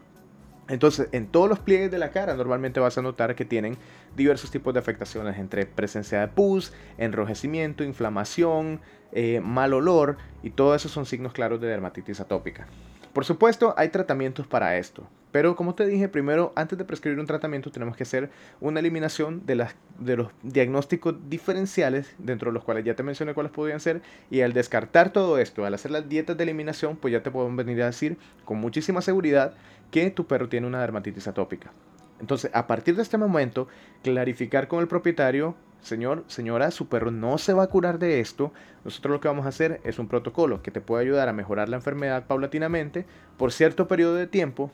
Entonces, 0.69 1.09
en 1.13 1.27
todos 1.27 1.49
los 1.49 1.59
pliegues 1.59 1.91
de 1.91 1.99
la 1.99 2.11
cara 2.11 2.35
normalmente 2.35 2.79
vas 2.79 2.99
a 2.99 3.03
notar 3.03 3.35
que 3.35 3.45
tienen 3.45 3.79
diversos 4.17 4.51
tipos 4.51 4.75
de 4.75 4.81
afectaciones 4.81 5.39
entre 5.39 5.65
presencia 5.65 6.21
de 6.21 6.29
pus, 6.29 6.73
enrojecimiento, 6.99 7.85
inflamación, 7.85 8.81
eh, 9.13 9.41
mal 9.41 9.73
olor 9.73 10.19
y 10.43 10.51
todo 10.51 10.75
eso 10.75 10.91
son 10.91 11.07
signos 11.07 11.33
claros 11.33 11.61
de 11.61 11.69
dermatitis 11.69 12.21
atópica. 12.21 12.67
Por 13.15 13.25
supuesto, 13.25 13.75
hay 13.79 13.89
tratamientos 13.89 14.47
para 14.47 14.77
esto, 14.77 15.09
pero 15.31 15.57
como 15.57 15.75
te 15.75 15.87
dije, 15.87 16.09
primero, 16.09 16.53
antes 16.57 16.79
de 16.79 16.85
prescribir 16.85 17.21
un 17.21 17.27
tratamiento, 17.27 17.71
tenemos 17.71 17.97
que 17.97 18.05
hacer 18.05 18.31
una 18.61 18.81
eliminación 18.81 19.45
de, 19.45 19.57
las, 19.57 19.75
de 19.99 20.17
los 20.17 20.29
diagnósticos 20.43 21.17
diferenciales, 21.29 22.15
dentro 22.19 22.51
de 22.51 22.55
los 22.55 22.65
cuales 22.65 22.85
ya 22.85 22.95
te 22.95 23.03
mencioné 23.03 23.35
cuáles 23.35 23.53
podrían 23.53 23.81
ser, 23.81 24.01
y 24.31 24.41
al 24.41 24.55
descartar 24.55 25.13
todo 25.13 25.39
esto, 25.39 25.67
al 25.67 25.75
hacer 25.75 25.91
las 25.91 26.09
dietas 26.09 26.37
de 26.37 26.45
eliminación, 26.45 26.97
pues 26.97 27.13
ya 27.13 27.23
te 27.23 27.31
podemos 27.31 27.57
venir 27.57 27.83
a 27.83 27.87
decir 27.87 28.17
con 28.45 28.59
muchísima 28.59 29.03
seguridad 29.03 29.55
que 29.91 30.11
tu 30.11 30.27
perro 30.27 30.49
tiene 30.49 30.67
una 30.67 30.81
dermatitis 30.81 31.29
atópica. 31.29 31.73
Entonces, 32.21 32.51
a 32.55 32.67
partir 32.67 32.97
de 32.97 33.03
este 33.03 33.19
momento, 33.19 33.69
clarificar 34.03 34.67
con 34.67 34.81
el 34.81 34.89
propietario, 34.89 35.55
señor, 35.83 36.25
señora, 36.27 36.71
su 36.71 36.89
perro 36.89 37.11
no 37.11 37.39
se 37.39 37.53
va 37.53 37.65
a 37.65 37.69
curar 37.69 37.99
de 37.99 38.21
esto. 38.21 38.53
Nosotros 38.85 39.13
lo 39.13 39.21
que 39.21 39.29
vamos 39.29 39.47
a 39.47 39.51
hacer 39.51 39.81
es 39.85 39.99
un 39.99 40.09
protocolo 40.09 40.63
que 40.63 40.71
te 40.71 40.81
puede 40.81 41.05
ayudar 41.05 41.29
a 41.29 41.33
mejorar 41.33 41.69
la 41.69 41.77
enfermedad 41.77 42.27
paulatinamente 42.27 43.07
por 43.37 43.53
cierto 43.53 43.87
periodo 43.87 44.17
de 44.17 44.27
tiempo 44.27 44.73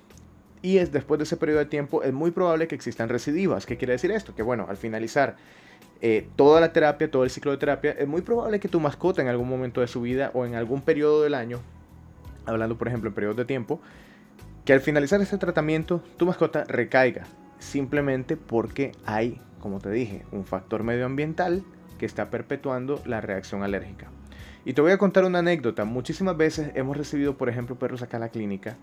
y 0.64 0.78
es 0.78 0.92
después 0.92 1.18
de 1.18 1.24
ese 1.24 1.36
periodo 1.36 1.58
de 1.58 1.66
tiempo 1.66 2.02
es 2.02 2.14
muy 2.14 2.30
probable 2.30 2.66
que 2.66 2.74
existan 2.74 3.10
recidivas. 3.10 3.66
¿Qué 3.66 3.76
quiere 3.76 3.92
decir 3.92 4.10
esto? 4.10 4.34
Que 4.34 4.42
bueno, 4.42 4.64
al 4.66 4.78
finalizar 4.78 5.36
eh, 6.00 6.26
toda 6.36 6.58
la 6.58 6.72
terapia, 6.72 7.10
todo 7.10 7.22
el 7.22 7.28
ciclo 7.28 7.50
de 7.50 7.58
terapia, 7.58 7.90
es 7.90 8.08
muy 8.08 8.22
probable 8.22 8.58
que 8.60 8.68
tu 8.68 8.80
mascota 8.80 9.20
en 9.20 9.28
algún 9.28 9.46
momento 9.46 9.82
de 9.82 9.88
su 9.88 10.00
vida 10.00 10.30
o 10.32 10.46
en 10.46 10.54
algún 10.54 10.80
periodo 10.80 11.22
del 11.22 11.34
año, 11.34 11.60
hablando 12.46 12.78
por 12.78 12.88
ejemplo 12.88 13.08
en 13.08 13.14
periodos 13.14 13.36
de 13.36 13.44
tiempo, 13.44 13.78
que 14.64 14.72
al 14.72 14.80
finalizar 14.80 15.20
ese 15.20 15.36
tratamiento 15.36 16.02
tu 16.16 16.24
mascota 16.24 16.64
recaiga, 16.64 17.24
simplemente 17.58 18.38
porque 18.38 18.92
hay, 19.04 19.42
como 19.60 19.80
te 19.80 19.90
dije, 19.90 20.24
un 20.32 20.46
factor 20.46 20.82
medioambiental 20.82 21.62
que 21.98 22.06
está 22.06 22.30
perpetuando 22.30 23.02
la 23.04 23.20
reacción 23.20 23.62
alérgica. 23.64 24.08
Y 24.64 24.72
te 24.72 24.80
voy 24.80 24.92
a 24.92 24.98
contar 24.98 25.26
una 25.26 25.40
anécdota. 25.40 25.84
Muchísimas 25.84 26.38
veces 26.38 26.70
hemos 26.74 26.96
recibido, 26.96 27.36
por 27.36 27.50
ejemplo, 27.50 27.78
perros 27.78 28.00
acá 28.00 28.16
a 28.16 28.20
la 28.20 28.30
clínica 28.30 28.78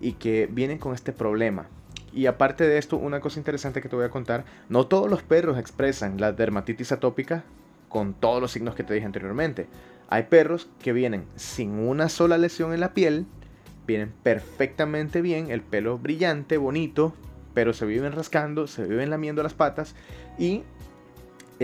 y 0.00 0.12
que 0.12 0.48
vienen 0.50 0.78
con 0.78 0.94
este 0.94 1.12
problema. 1.12 1.66
Y 2.12 2.26
aparte 2.26 2.66
de 2.66 2.78
esto, 2.78 2.96
una 2.96 3.20
cosa 3.20 3.40
interesante 3.40 3.82
que 3.82 3.88
te 3.88 3.96
voy 3.96 4.04
a 4.04 4.10
contar, 4.10 4.44
no 4.68 4.86
todos 4.86 5.10
los 5.10 5.22
perros 5.22 5.58
expresan 5.58 6.20
la 6.20 6.32
dermatitis 6.32 6.92
atópica 6.92 7.44
con 7.88 8.14
todos 8.14 8.40
los 8.40 8.52
signos 8.52 8.74
que 8.74 8.84
te 8.84 8.94
dije 8.94 9.06
anteriormente. 9.06 9.66
Hay 10.08 10.24
perros 10.24 10.68
que 10.80 10.92
vienen 10.92 11.24
sin 11.34 11.72
una 11.72 12.08
sola 12.08 12.38
lesión 12.38 12.72
en 12.72 12.80
la 12.80 12.94
piel, 12.94 13.26
vienen 13.86 14.12
perfectamente 14.22 15.22
bien, 15.22 15.50
el 15.50 15.62
pelo 15.62 15.98
brillante, 15.98 16.56
bonito, 16.56 17.14
pero 17.52 17.72
se 17.72 17.86
viven 17.86 18.12
rascando, 18.12 18.66
se 18.66 18.84
viven 18.84 19.10
lamiendo 19.10 19.42
las 19.42 19.54
patas 19.54 19.94
y 20.38 20.62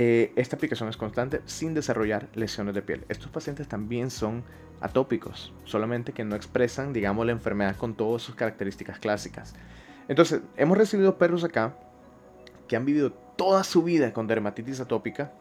eh, 0.02 0.32
esta 0.34 0.56
aplicación 0.56 0.88
es 0.88 0.96
constante 0.96 1.42
sin 1.44 1.74
desarrollar 1.74 2.30
lesiones 2.32 2.74
de 2.74 2.80
piel. 2.80 3.04
Estos 3.10 3.30
pacientes 3.30 3.68
también 3.68 4.10
son 4.10 4.44
atópicos, 4.80 5.52
solamente 5.64 6.14
que 6.14 6.24
no 6.24 6.36
expresan, 6.36 6.94
digamos, 6.94 7.26
la 7.26 7.32
enfermedad 7.32 7.76
con 7.76 7.94
todas 7.94 8.22
sus 8.22 8.34
características 8.34 8.98
clásicas. 8.98 9.54
Entonces, 10.08 10.40
hemos 10.56 10.78
recibido 10.78 11.18
perros 11.18 11.44
acá 11.44 11.76
que 12.66 12.76
han 12.76 12.86
vivido 12.86 13.12
toda 13.12 13.62
su 13.62 13.82
vida 13.82 14.14
con 14.14 14.26
dermatitis 14.26 14.80
atópica, 14.80 15.32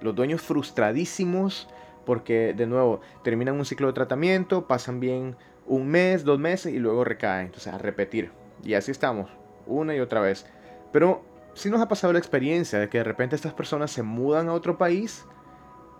los 0.00 0.16
dueños 0.16 0.42
frustradísimos 0.42 1.68
porque, 2.04 2.54
de 2.54 2.66
nuevo, 2.66 3.00
terminan 3.22 3.54
un 3.54 3.64
ciclo 3.64 3.86
de 3.86 3.92
tratamiento, 3.92 4.66
pasan 4.66 4.98
bien 4.98 5.36
un 5.68 5.86
mes, 5.86 6.24
dos 6.24 6.40
meses 6.40 6.74
y 6.74 6.80
luego 6.80 7.04
recaen, 7.04 7.46
entonces 7.46 7.72
a 7.72 7.78
repetir. 7.78 8.32
Y 8.64 8.74
así 8.74 8.90
estamos, 8.90 9.30
una 9.68 9.94
y 9.94 10.00
otra 10.00 10.20
vez. 10.20 10.46
Pero 10.90 11.22
si 11.54 11.70
nos 11.70 11.80
ha 11.80 11.88
pasado 11.88 12.12
la 12.12 12.18
experiencia 12.18 12.78
de 12.78 12.88
que 12.88 12.98
de 12.98 13.04
repente 13.04 13.36
estas 13.36 13.52
personas 13.52 13.90
se 13.90 14.02
mudan 14.02 14.48
a 14.48 14.54
otro 14.54 14.78
país 14.78 15.24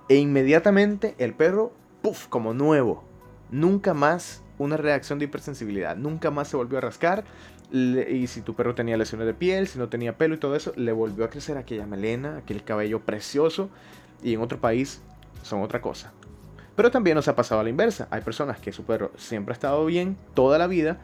e 0.09 0.17
inmediatamente 0.17 1.15
el 1.19 1.35
perro, 1.35 1.73
puff, 2.03 2.27
como 2.29 2.55
nuevo. 2.55 3.05
Nunca 3.51 3.95
más 3.95 4.43
una 4.59 4.77
reacción 4.77 5.19
de 5.19 5.27
hipersensibilidad, 5.27 5.97
nunca 5.97 6.31
más 6.31 6.49
se 6.49 6.57
volvió 6.57 6.79
a 6.79 6.81
rascar. 6.81 7.25
Y 7.71 8.27
si 8.27 8.43
tu 8.43 8.55
perro 8.55 8.75
tenía 8.75 8.97
lesiones 8.97 9.27
de 9.27 9.35
piel, 9.35 9.67
si 9.67 9.79
no 9.79 9.89
tenía 9.89 10.19
pelo 10.19 10.35
y 10.35 10.39
todo 10.39 10.57
eso, 10.57 10.73
le 10.77 10.93
volvió 10.93 11.25
a 11.25 11.31
crecer 11.31 11.57
aquella 11.57 11.87
melena, 11.87 12.39
aquel 12.39 12.65
cabello 12.65 13.01
precioso. 13.01 13.71
Y 14.23 14.35
en 14.35 14.41
otro 14.41 14.61
país 14.61 15.01
son 15.43 15.63
otra 15.63 15.81
cosa. 15.81 16.13
Pero 16.77 16.91
también 16.91 17.15
nos 17.15 17.29
ha 17.29 17.37
pasado 17.37 17.61
a 17.61 17.65
la 17.65 17.71
inversa. 17.71 18.09
Hay 18.11 18.23
personas 18.23 18.59
que 18.59 18.73
su 18.73 18.85
perro 18.85 19.11
siempre 19.17 19.53
ha 19.53 19.55
estado 19.55 19.85
bien 19.87 20.17
toda 20.35 20.59
la 20.59 20.67
vida 20.67 21.01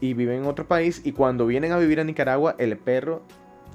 y 0.00 0.14
viven 0.14 0.42
en 0.42 0.46
otro 0.46 0.66
país 0.66 1.02
y 1.04 1.12
cuando 1.12 1.46
vienen 1.46 1.72
a 1.72 1.78
vivir 1.78 2.00
a 2.00 2.04
Nicaragua 2.04 2.54
el 2.58 2.76
perro 2.76 3.22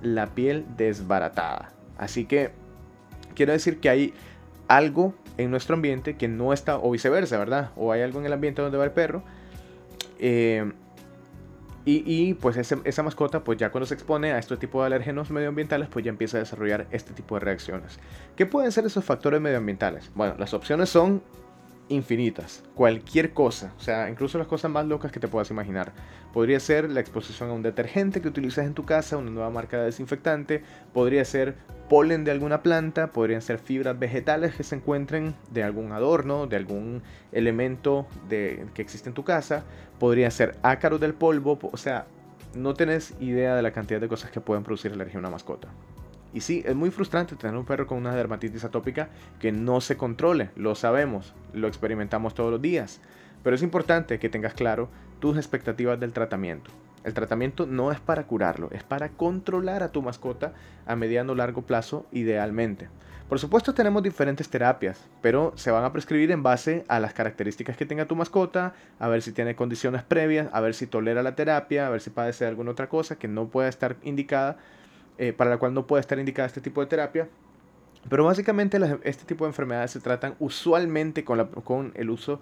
la 0.01 0.27
piel 0.27 0.65
desbaratada. 0.77 1.71
Así 1.97 2.25
que 2.25 2.51
quiero 3.35 3.53
decir 3.53 3.79
que 3.79 3.89
hay 3.89 4.13
algo 4.67 5.13
en 5.37 5.51
nuestro 5.51 5.75
ambiente 5.75 6.15
que 6.15 6.27
no 6.27 6.53
está, 6.53 6.77
o 6.77 6.91
viceversa, 6.91 7.37
¿verdad? 7.37 7.71
O 7.75 7.91
hay 7.91 8.01
algo 8.01 8.19
en 8.19 8.25
el 8.25 8.33
ambiente 8.33 8.61
donde 8.61 8.77
va 8.77 8.83
el 8.85 8.91
perro 8.91 9.23
eh, 10.19 10.71
Y, 11.83 12.35
pues 12.35 12.57
esa 12.57 13.03
mascota, 13.03 13.43
pues 13.43 13.57
ya 13.57 13.71
cuando 13.71 13.87
se 13.87 13.95
expone 13.95 14.31
a 14.33 14.37
este 14.37 14.55
tipo 14.57 14.81
de 14.81 14.87
alérgenos 14.87 15.31
medioambientales, 15.31 15.89
pues 15.89 16.05
ya 16.05 16.09
empieza 16.09 16.37
a 16.37 16.39
desarrollar 16.41 16.85
este 16.91 17.13
tipo 17.13 17.35
de 17.35 17.41
reacciones. 17.41 17.99
¿Qué 18.35 18.45
pueden 18.45 18.71
ser 18.71 18.85
esos 18.85 19.03
factores 19.03 19.41
medioambientales? 19.41 20.11
Bueno, 20.13 20.35
las 20.37 20.53
opciones 20.53 20.89
son 20.89 21.23
infinitas. 21.91 22.63
Cualquier 22.75 23.33
cosa, 23.33 23.73
o 23.77 23.79
sea, 23.79 24.09
incluso 24.09 24.37
las 24.37 24.47
cosas 24.47 24.71
más 24.71 24.85
locas 24.85 25.11
que 25.11 25.19
te 25.19 25.27
puedas 25.27 25.51
imaginar. 25.51 25.93
Podría 26.33 26.59
ser 26.59 26.89
la 26.89 26.99
exposición 26.99 27.49
a 27.49 27.53
un 27.53 27.61
detergente 27.61 28.21
que 28.21 28.27
utilizas 28.27 28.65
en 28.65 28.73
tu 28.73 28.85
casa, 28.85 29.17
una 29.17 29.29
nueva 29.29 29.49
marca 29.49 29.77
de 29.77 29.85
desinfectante, 29.85 30.63
podría 30.93 31.25
ser 31.25 31.55
polen 31.89 32.23
de 32.23 32.31
alguna 32.31 32.63
planta, 32.63 33.11
podrían 33.11 33.41
ser 33.41 33.59
fibras 33.59 33.99
vegetales 33.99 34.55
que 34.55 34.63
se 34.63 34.75
encuentren 34.75 35.35
de 35.51 35.63
algún 35.63 35.91
adorno, 35.91 36.47
de 36.47 36.55
algún 36.55 37.03
elemento 37.31 38.07
de, 38.29 38.65
que 38.73 38.81
existe 38.81 39.09
en 39.09 39.13
tu 39.13 39.23
casa, 39.23 39.65
podría 39.99 40.31
ser 40.31 40.57
ácaros 40.63 41.01
del 41.01 41.13
polvo, 41.13 41.59
o 41.61 41.77
sea, 41.77 42.07
no 42.55 42.73
tenés 42.73 43.13
idea 43.19 43.55
de 43.55 43.61
la 43.61 43.71
cantidad 43.71 43.99
de 43.99 44.07
cosas 44.07 44.31
que 44.31 44.41
pueden 44.41 44.63
producir 44.63 44.91
alergia 44.93 45.17
a 45.17 45.19
una 45.19 45.29
mascota. 45.29 45.67
Y 46.33 46.41
sí, 46.41 46.63
es 46.65 46.75
muy 46.75 46.91
frustrante 46.91 47.35
tener 47.35 47.57
un 47.57 47.65
perro 47.65 47.87
con 47.87 47.97
una 47.97 48.15
dermatitis 48.15 48.63
atópica 48.63 49.09
que 49.39 49.51
no 49.51 49.81
se 49.81 49.97
controle, 49.97 50.49
lo 50.55 50.75
sabemos, 50.75 51.33
lo 51.53 51.67
experimentamos 51.67 52.33
todos 52.33 52.51
los 52.51 52.61
días, 52.61 53.01
pero 53.43 53.55
es 53.55 53.63
importante 53.63 54.19
que 54.19 54.29
tengas 54.29 54.53
claro 54.53 54.89
tus 55.19 55.37
expectativas 55.37 55.99
del 55.99 56.13
tratamiento. 56.13 56.71
El 57.03 57.13
tratamiento 57.13 57.65
no 57.65 57.91
es 57.91 57.99
para 57.99 58.27
curarlo, 58.27 58.69
es 58.71 58.83
para 58.83 59.09
controlar 59.09 59.81
a 59.81 59.91
tu 59.91 60.01
mascota 60.01 60.53
a 60.85 60.95
mediano 60.95 61.33
o 61.33 61.35
largo 61.35 61.63
plazo 61.63 62.05
idealmente. 62.11 62.89
Por 63.27 63.39
supuesto 63.39 63.73
tenemos 63.73 64.03
diferentes 64.03 64.49
terapias, 64.49 65.07
pero 65.21 65.53
se 65.55 65.71
van 65.71 65.85
a 65.85 65.93
prescribir 65.93 66.31
en 66.31 66.43
base 66.43 66.83
a 66.89 66.99
las 66.99 67.13
características 67.13 67.77
que 67.77 67.85
tenga 67.85 68.05
tu 68.05 68.15
mascota, 68.15 68.73
a 68.99 69.07
ver 69.07 69.21
si 69.21 69.31
tiene 69.31 69.55
condiciones 69.55 70.03
previas, 70.03 70.49
a 70.51 70.59
ver 70.59 70.73
si 70.73 70.85
tolera 70.85 71.23
la 71.23 71.33
terapia, 71.33 71.87
a 71.87 71.89
ver 71.89 72.01
si 72.01 72.09
padece 72.09 72.45
alguna 72.45 72.71
otra 72.71 72.89
cosa 72.89 73.17
que 73.17 73.29
no 73.29 73.47
pueda 73.47 73.69
estar 73.69 73.95
indicada 74.03 74.57
eh, 75.21 75.33
para 75.33 75.51
la 75.51 75.57
cual 75.59 75.75
no 75.75 75.85
puede 75.85 76.01
estar 76.01 76.17
indicada 76.17 76.47
este 76.47 76.61
tipo 76.61 76.81
de 76.81 76.87
terapia. 76.87 77.29
Pero 78.09 78.25
básicamente 78.25 78.79
este 79.03 79.23
tipo 79.23 79.45
de 79.45 79.49
enfermedades 79.49 79.91
se 79.91 79.99
tratan 79.99 80.33
usualmente 80.39 81.23
con, 81.23 81.45
con 81.63 81.91
el 81.93 82.09
uso 82.09 82.39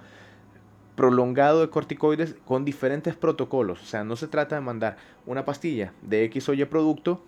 prolongado 0.95 1.59
de 1.59 1.69
corticoides 1.69 2.37
con 2.45 2.63
diferentes 2.63 3.17
protocolos. 3.17 3.81
O 3.81 3.85
sea, 3.85 4.05
no 4.05 4.15
se 4.15 4.29
trata 4.29 4.55
de 4.55 4.61
mandar 4.61 4.95
una 5.25 5.43
pastilla 5.43 5.91
de 6.03 6.23
X 6.23 6.47
o 6.47 6.53
Y 6.53 6.63
producto 6.63 7.21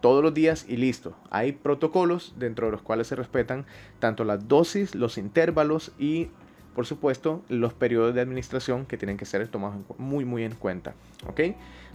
todos 0.00 0.24
los 0.24 0.34
días 0.34 0.66
y 0.68 0.76
listo. 0.76 1.14
Hay 1.30 1.52
protocolos 1.52 2.34
dentro 2.36 2.66
de 2.66 2.72
los 2.72 2.82
cuales 2.82 3.06
se 3.06 3.14
respetan 3.14 3.64
tanto 4.00 4.24
las 4.24 4.48
dosis, 4.48 4.96
los 4.96 5.18
intervalos 5.18 5.92
y 6.00 6.30
por 6.76 6.84
supuesto, 6.84 7.42
los 7.48 7.72
periodos 7.72 8.14
de 8.14 8.20
administración 8.20 8.84
que 8.84 8.98
tienen 8.98 9.16
que 9.16 9.24
ser 9.24 9.48
tomados 9.48 9.78
muy, 9.96 10.26
muy 10.26 10.44
en 10.44 10.54
cuenta. 10.54 10.92
¿ok? 11.26 11.40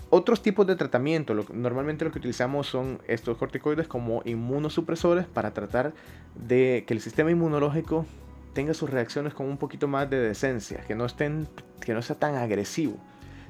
Otros 0.10 0.42
tipos 0.42 0.66
de 0.66 0.76
tratamiento, 0.76 1.36
normalmente 1.54 2.04
lo 2.04 2.12
que 2.12 2.18
utilizamos 2.18 2.66
son 2.66 3.00
estos 3.08 3.38
corticoides 3.38 3.88
como 3.88 4.24
inmunosupresores 4.26 5.28
para 5.28 5.54
tratar 5.54 5.94
de 6.34 6.84
que 6.88 6.96
el 6.96 7.00
sistema 7.00 7.30
inmunológico 7.30 8.08
tenga 8.54 8.74
sus 8.74 8.90
reacciones 8.90 9.36
con 9.36 9.46
un 9.46 9.58
poquito 9.58 9.88
más 9.88 10.10
de 10.10 10.20
decencia, 10.20 10.84
que 10.88 10.96
no, 10.96 11.06
estén, 11.06 11.48
que 11.80 11.94
no 11.94 12.02
sea 12.02 12.18
tan 12.18 12.34
agresivo. 12.34 12.98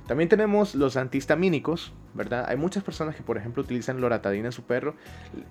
También 0.07 0.27
tenemos 0.27 0.75
los 0.75 0.97
antihistamínicos, 0.97 1.93
¿verdad? 2.13 2.45
Hay 2.47 2.57
muchas 2.57 2.83
personas 2.83 3.15
que, 3.15 3.23
por 3.23 3.37
ejemplo, 3.37 3.63
utilizan 3.63 4.01
loratadina 4.01 4.47
en 4.47 4.51
su 4.51 4.63
perro. 4.63 4.95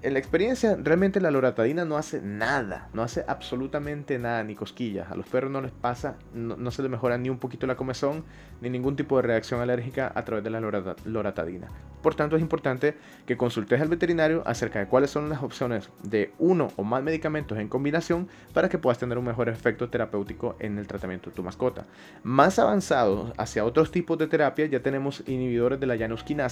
En 0.03 0.13
la 0.13 0.19
experiencia, 0.19 0.77
realmente 0.81 1.21
la 1.21 1.31
loratadina 1.31 1.85
no 1.85 1.97
hace 1.97 2.21
nada, 2.21 2.89
no 2.93 3.03
hace 3.03 3.25
absolutamente 3.27 4.19
nada, 4.19 4.45
ni 4.45 4.55
cosquillas. 4.55 5.11
A 5.11 5.15
los 5.15 5.27
perros 5.27 5.51
no 5.51 5.61
les 5.61 5.73
pasa, 5.73 6.17
no, 6.35 6.71
se 6.71 6.83
les 6.83 6.91
mejora 6.91 7.19
ni 7.19 7.31
un 7.31 7.39
poquito 7.39 7.67
la 7.67 7.77
comezón, 7.77 8.25
ni 8.61 8.71
ningún 8.71 8.97
tipo 8.97 9.17
de 9.17 9.23
reacción 9.23 9.61
alérgica 9.61 10.13
a 10.15 10.25
través 10.25 10.45
de 10.45 10.51
la 10.51 10.61
loratadina. 10.61 11.69
Por 12.03 12.15
tanto, 12.15 12.37
es 12.37 12.43
importante 12.43 12.97
que 13.27 13.37
consultes 13.37 13.81
al 13.81 13.89
veterinario 13.89 14.43
acerca 14.47 14.79
de 14.79 14.87
cuáles 14.87 15.11
son 15.11 15.29
las 15.29 15.43
opciones 15.43 15.91
de 16.03 16.33
uno 16.39 16.69
o 16.77 16.83
más 16.83 17.03
medicamentos 17.03 17.59
en 17.59 17.69
combinación 17.69 18.29
para 18.55 18.69
que 18.69 18.79
puedas 18.79 18.99
tener 18.99 19.19
un 19.19 19.25
mejor 19.25 19.49
efecto 19.51 19.91
terapéutico 19.91 20.57
en 20.61 20.79
el 20.79 20.87
tratamiento 20.87 21.29
de 21.29 21.37
tu 21.37 21.43
mascota. 21.43 21.87
Más 22.23 22.59
avanzado 22.59 23.35
hacia 23.37 23.65
otros 23.65 23.91
tipos 23.91 24.17
de 24.17 24.29
terapia, 24.29 24.67
ya 24.67 24.81
tenemos 24.81 25.23
inhibidores 25.27 25.79
de 25.79 25.87
la 25.87 25.97
llanosquinasa 25.97 26.50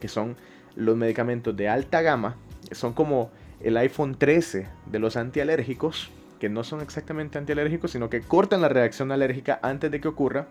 que 0.00 0.08
son 0.08 0.36
los 0.74 0.96
medicamentos 0.96 1.56
de 1.56 1.68
alta 1.68 2.02
gama, 2.02 2.36
son 2.72 2.92
como 2.92 3.30
el 3.60 3.76
iPhone 3.76 4.16
13 4.16 4.68
de 4.86 4.98
los 4.98 5.16
antialérgicos, 5.16 6.10
que 6.38 6.48
no 6.48 6.64
son 6.64 6.80
exactamente 6.80 7.38
antialérgicos, 7.38 7.92
sino 7.92 8.10
que 8.10 8.20
cortan 8.20 8.60
la 8.60 8.68
reacción 8.68 9.10
alérgica 9.12 9.58
antes 9.62 9.90
de 9.90 10.00
que 10.00 10.08
ocurra, 10.08 10.46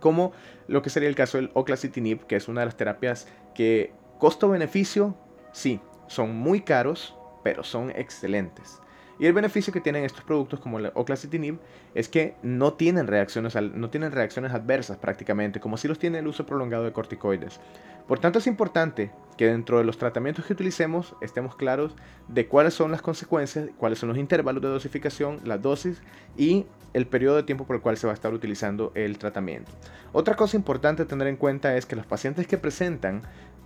como 0.00 0.32
lo 0.68 0.82
que 0.82 0.90
sería 0.90 1.08
el 1.08 1.14
caso 1.14 1.38
del 1.38 1.50
oclacitinib, 1.54 2.26
que 2.26 2.36
es 2.36 2.48
una 2.48 2.60
de 2.60 2.66
las 2.66 2.76
terapias 2.76 3.26
que 3.54 3.92
costo-beneficio, 4.18 5.16
sí, 5.52 5.80
son 6.06 6.36
muy 6.36 6.60
caros, 6.60 7.16
pero 7.42 7.64
son 7.64 7.90
excelentes. 7.90 8.78
Y 9.18 9.26
el 9.26 9.32
beneficio 9.32 9.72
que 9.72 9.80
tienen 9.80 10.04
estos 10.04 10.24
productos 10.24 10.60
como 10.60 10.78
el 10.78 10.90
oclacitinib 10.94 11.58
es 11.94 12.08
que 12.08 12.34
no 12.42 12.72
tienen, 12.74 13.06
reacciones, 13.06 13.54
no 13.54 13.90
tienen 13.90 14.12
reacciones 14.12 14.52
adversas 14.52 14.98
prácticamente, 14.98 15.60
como 15.60 15.76
si 15.76 15.88
los 15.88 15.98
tiene 15.98 16.18
el 16.18 16.26
uso 16.26 16.46
prolongado 16.46 16.84
de 16.84 16.92
corticoides. 16.92 17.60
Por 18.06 18.18
tanto 18.18 18.38
es 18.38 18.46
importante 18.46 19.10
que 19.38 19.46
dentro 19.46 19.78
de 19.78 19.84
los 19.84 19.96
tratamientos 19.96 20.44
que 20.44 20.52
utilicemos 20.52 21.16
estemos 21.22 21.56
claros 21.56 21.94
de 22.28 22.46
cuáles 22.46 22.74
son 22.74 22.90
las 22.90 23.00
consecuencias, 23.00 23.70
cuáles 23.78 23.98
son 23.98 24.10
los 24.10 24.18
intervalos 24.18 24.62
de 24.62 24.68
dosificación, 24.68 25.40
las 25.44 25.62
dosis 25.62 26.02
y 26.36 26.66
el 26.92 27.06
periodo 27.06 27.36
de 27.36 27.42
tiempo 27.42 27.66
por 27.66 27.76
el 27.76 27.82
cual 27.82 27.96
se 27.96 28.06
va 28.06 28.12
a 28.12 28.14
estar 28.14 28.34
utilizando 28.34 28.92
el 28.94 29.18
tratamiento. 29.18 29.72
Otra 30.12 30.36
cosa 30.36 30.56
importante 30.56 31.02
a 31.02 31.06
tener 31.06 31.26
en 31.26 31.36
cuenta 31.36 31.76
es 31.76 31.86
que 31.86 31.96
los 31.96 32.06
pacientes 32.06 32.46
que 32.46 32.58
presentan 32.58 33.22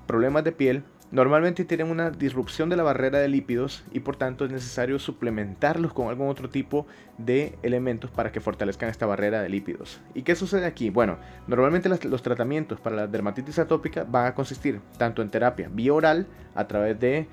problemas 0.08 0.42
de 0.42 0.50
piel 0.50 0.82
normalmente 1.12 1.64
tienen 1.64 1.90
una 1.90 2.10
disrupción 2.10 2.68
de 2.68 2.76
la 2.76 2.82
barrera 2.82 3.18
de 3.18 3.28
lípidos 3.28 3.84
y 3.92 4.00
por 4.00 4.16
tanto 4.16 4.44
es 4.44 4.50
necesario 4.50 4.98
suplementarlos 4.98 5.92
con 5.92 6.08
algún 6.08 6.28
otro 6.28 6.50
tipo 6.50 6.86
de 7.16 7.56
elementos 7.62 8.10
para 8.10 8.32
que 8.32 8.40
fortalezcan 8.40 8.88
esta 8.88 9.06
barrera 9.06 9.40
de 9.40 9.48
lípidos. 9.48 10.00
¿Y 10.14 10.22
qué 10.22 10.34
sucede 10.34 10.66
aquí? 10.66 10.90
Bueno, 10.90 11.18
normalmente 11.46 11.88
los 11.88 12.22
tratamientos 12.22 12.80
para 12.80 12.96
la 12.96 13.06
dermatitis 13.06 13.58
atópica 13.58 14.04
van 14.04 14.26
a 14.26 14.34
consistir 14.34 14.80
tanto 14.98 15.22
en 15.22 15.30
terapia 15.30 15.70
vía 15.72 15.94
oral 15.94 16.26
a 16.54 16.66
través 16.66 16.98
de 16.98 17.28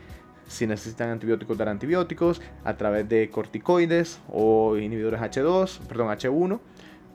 si 0.47 0.67
necesitan 0.67 1.09
antibióticos 1.09 1.57
dar 1.57 1.69
antibióticos, 1.69 2.41
a 2.63 2.77
través 2.77 3.09
de 3.09 3.29
corticoides 3.31 4.19
o 4.31 4.77
inhibidores 4.77 5.19
H2, 5.19 5.79
perdón, 5.87 6.09
H1 6.09 6.59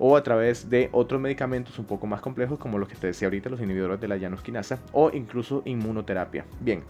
o 0.01 0.17
a 0.17 0.23
través 0.23 0.69
de 0.71 0.89
otros 0.93 1.21
medicamentos 1.21 1.79
un 1.79 1.85
poco 1.85 2.07
más 2.07 2.21
complejos 2.21 2.59
como 2.59 2.79
los 2.79 2.89
que 2.89 2.97
te 2.97 3.07
decía 3.07 3.29
ahorita, 3.29 3.51
los 3.51 3.61
inhibidores 3.61 4.01
de 4.01 4.09
la 4.09 4.17
llanosquinasa 4.17 4.79
o 4.93 5.11
incluso 5.13 5.63
inmunoterapia. 5.67 6.47
Bien, 6.59 6.83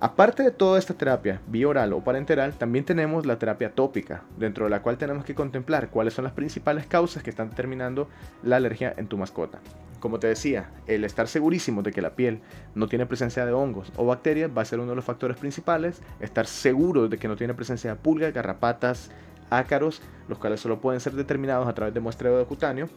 aparte 0.00 0.42
de 0.42 0.50
toda 0.50 0.78
esta 0.78 0.94
terapia 0.94 1.40
bioral 1.46 1.92
o 1.92 2.02
parenteral, 2.02 2.52
también 2.54 2.84
tenemos 2.84 3.24
la 3.24 3.38
terapia 3.38 3.72
tópica, 3.72 4.24
dentro 4.36 4.64
de 4.64 4.70
la 4.70 4.82
cual 4.82 4.98
tenemos 4.98 5.24
que 5.24 5.36
contemplar 5.36 5.88
cuáles 5.88 6.14
son 6.14 6.24
las 6.24 6.32
principales 6.32 6.84
causas 6.86 7.22
que 7.22 7.30
están 7.30 7.50
determinando 7.50 8.08
la 8.42 8.56
alergia 8.56 8.92
en 8.96 9.06
tu 9.06 9.16
mascota. 9.16 9.60
Como 10.00 10.18
te 10.18 10.26
decía, 10.26 10.68
el 10.88 11.04
estar 11.04 11.28
segurísimo 11.28 11.82
de 11.82 11.92
que 11.92 12.02
la 12.02 12.16
piel 12.16 12.40
no 12.74 12.88
tiene 12.88 13.06
presencia 13.06 13.46
de 13.46 13.52
hongos 13.52 13.92
o 13.94 14.04
bacterias 14.04 14.50
va 14.50 14.62
a 14.62 14.64
ser 14.64 14.80
uno 14.80 14.90
de 14.90 14.96
los 14.96 15.04
factores 15.04 15.36
principales. 15.36 16.02
Estar 16.18 16.48
seguro 16.48 17.06
de 17.06 17.18
que 17.18 17.28
no 17.28 17.36
tiene 17.36 17.54
presencia 17.54 17.90
de 17.90 18.00
pulgas, 18.00 18.34
garrapatas, 18.34 19.12
ácaros, 19.58 20.02
los 20.28 20.38
cuales 20.38 20.60
solo 20.60 20.80
pueden 20.80 21.00
ser 21.00 21.12
determinados 21.12 21.68
a 21.68 21.74
través 21.74 21.94
de 21.94 22.00
muestreo 22.00 22.38
de 22.38 22.44
cutáneo. 22.44 22.88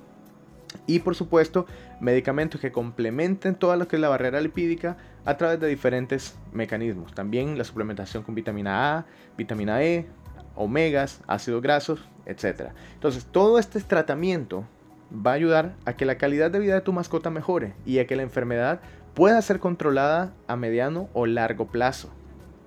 Y 0.87 0.99
por 0.99 1.15
supuesto, 1.15 1.65
medicamentos 1.99 2.59
que 2.59 2.71
complementen 2.71 3.55
toda 3.55 3.77
lo 3.77 3.87
que 3.87 3.95
es 3.95 4.01
la 4.01 4.09
barrera 4.09 4.41
lipídica 4.41 4.97
a 5.23 5.37
través 5.37 5.59
de 5.59 5.67
diferentes 5.67 6.35
mecanismos. 6.51 7.13
También 7.13 7.57
la 7.57 7.63
suplementación 7.63 8.23
con 8.23 8.35
vitamina 8.35 8.97
A, 8.97 9.05
vitamina 9.37 9.83
E, 9.83 10.07
omegas, 10.55 11.21
ácidos 11.27 11.61
grasos, 11.61 12.07
etc. 12.25 12.71
Entonces, 12.93 13.25
todo 13.25 13.57
este 13.59 13.79
tratamiento 13.81 14.65
va 15.13 15.31
a 15.31 15.35
ayudar 15.35 15.75
a 15.85 15.93
que 15.93 16.05
la 16.05 16.17
calidad 16.17 16.51
de 16.51 16.59
vida 16.59 16.75
de 16.75 16.81
tu 16.81 16.93
mascota 16.93 17.29
mejore 17.29 17.73
y 17.85 17.99
a 17.99 18.07
que 18.07 18.15
la 18.15 18.23
enfermedad 18.23 18.81
pueda 19.13 19.41
ser 19.41 19.59
controlada 19.59 20.33
a 20.47 20.55
mediano 20.55 21.09
o 21.13 21.25
largo 21.25 21.67
plazo. 21.67 22.09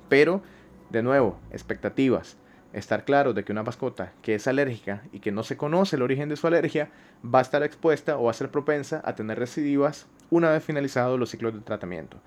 Pero, 0.09 0.43
de 0.91 1.03
nuevo, 1.03 1.39
expectativas 1.51 2.39
estar 2.79 3.05
claro 3.05 3.33
de 3.33 3.45
que 3.45 3.53
una 3.53 3.63
mascota 3.63 4.13
que 4.23 4.35
es 4.35 4.47
alérgica 4.47 5.03
y 5.13 5.21
que 5.21 5.33
no 5.33 5.43
se 5.43 5.57
conoce 5.57 5.97
el 5.97 6.03
origen 6.03 6.29
de 6.29 6.37
su 6.37 6.47
alergia 6.47 6.91
va 7.25 7.41
a 7.41 7.43
estar 7.43 7.63
expuesta 7.63 8.19
o 8.19 8.25
va 8.25 8.31
a 8.31 8.35
ser 8.35 8.51
propensa 8.51 9.03
a 9.05 9.15
tener 9.15 9.39
recidivas 9.39 10.07
una 10.31 10.51
vez 10.51 10.65
finalizados 10.65 11.19
los 11.19 11.31
ciclos 11.31 11.55
de 11.55 11.61
tratamiento. 11.61 12.19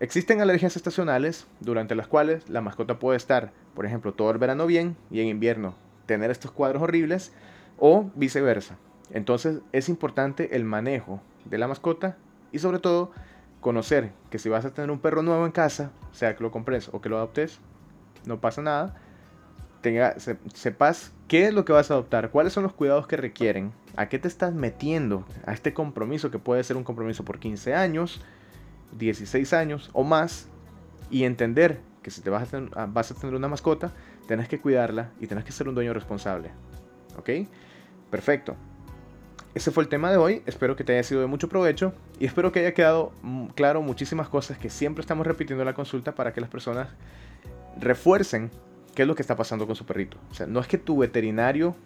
Existen 0.00 0.40
alergias 0.40 0.76
estacionales 0.76 1.46
durante 1.60 1.94
las 1.94 2.06
cuales 2.06 2.48
la 2.48 2.62
mascota 2.62 2.98
puede 2.98 3.16
estar, 3.16 3.52
por 3.74 3.84
ejemplo, 3.84 4.14
todo 4.14 4.30
el 4.30 4.38
verano 4.38 4.66
bien 4.66 4.96
y 5.10 5.20
en 5.20 5.28
invierno 5.28 5.74
tener 6.06 6.30
estos 6.30 6.50
cuadros 6.50 6.82
horribles 6.82 7.32
o 7.78 8.10
viceversa. 8.14 8.76
Entonces 9.12 9.60
es 9.72 9.88
importante 9.88 10.56
el 10.56 10.64
manejo 10.64 11.20
de 11.44 11.58
la 11.58 11.68
mascota 11.68 12.16
y 12.52 12.58
sobre 12.60 12.78
todo 12.78 13.12
conocer 13.60 14.12
que 14.30 14.38
si 14.38 14.48
vas 14.48 14.64
a 14.64 14.72
tener 14.72 14.90
un 14.90 15.00
perro 15.00 15.22
nuevo 15.22 15.44
en 15.44 15.52
casa, 15.52 15.92
sea 16.12 16.34
que 16.34 16.42
lo 16.42 16.50
compres 16.50 16.88
o 16.92 17.00
que 17.00 17.08
lo 17.08 17.16
adoptes, 17.18 17.60
no 18.24 18.40
pasa 18.40 18.62
nada 18.62 18.96
tenga, 19.80 20.16
sepas 20.54 21.12
qué 21.28 21.46
es 21.46 21.54
lo 21.54 21.64
que 21.64 21.72
vas 21.72 21.90
a 21.90 21.94
adoptar, 21.94 22.30
cuáles 22.30 22.52
son 22.52 22.62
los 22.62 22.72
cuidados 22.72 23.06
que 23.06 23.16
requieren, 23.16 23.72
a 23.96 24.08
qué 24.08 24.18
te 24.18 24.28
estás 24.28 24.54
metiendo, 24.54 25.24
a 25.46 25.52
este 25.52 25.72
compromiso 25.72 26.30
que 26.30 26.38
puede 26.38 26.62
ser 26.64 26.76
un 26.76 26.84
compromiso 26.84 27.24
por 27.24 27.38
15 27.38 27.74
años, 27.74 28.20
16 28.98 29.52
años 29.52 29.90
o 29.92 30.04
más, 30.04 30.48
y 31.10 31.24
entender 31.24 31.80
que 32.02 32.10
si 32.10 32.20
te 32.20 32.30
vas 32.30 32.42
a, 32.42 32.46
tener, 32.46 32.70
vas 32.88 33.10
a 33.10 33.14
tener 33.14 33.34
una 33.34 33.48
mascota, 33.48 33.92
tenés 34.26 34.48
que 34.48 34.60
cuidarla 34.60 35.10
y 35.20 35.26
tenés 35.26 35.44
que 35.44 35.52
ser 35.52 35.68
un 35.68 35.74
dueño 35.74 35.92
responsable. 35.92 36.50
¿Ok? 37.16 37.30
Perfecto. 38.10 38.56
Ese 39.54 39.72
fue 39.72 39.82
el 39.82 39.88
tema 39.88 40.12
de 40.12 40.16
hoy, 40.16 40.42
espero 40.46 40.76
que 40.76 40.84
te 40.84 40.92
haya 40.92 41.02
sido 41.02 41.20
de 41.20 41.26
mucho 41.26 41.48
provecho 41.48 41.92
y 42.20 42.26
espero 42.26 42.52
que 42.52 42.60
haya 42.60 42.72
quedado 42.72 43.12
mm, 43.22 43.48
claro 43.48 43.82
muchísimas 43.82 44.28
cosas 44.28 44.58
que 44.58 44.70
siempre 44.70 45.00
estamos 45.00 45.26
repitiendo 45.26 45.62
en 45.62 45.66
la 45.66 45.74
consulta 45.74 46.14
para 46.14 46.32
que 46.32 46.40
las 46.40 46.48
personas 46.48 46.88
refuercen 47.76 48.50
qué 48.94 49.02
es 49.02 49.08
lo 49.08 49.14
que 49.14 49.22
está 49.22 49.36
pasando 49.36 49.66
con 49.66 49.76
su 49.76 49.86
perrito. 49.86 50.18
O 50.30 50.34
sea, 50.34 50.46
no 50.46 50.60
es 50.60 50.66
que 50.66 50.78
tu 50.78 50.98
veterinario 50.98 51.76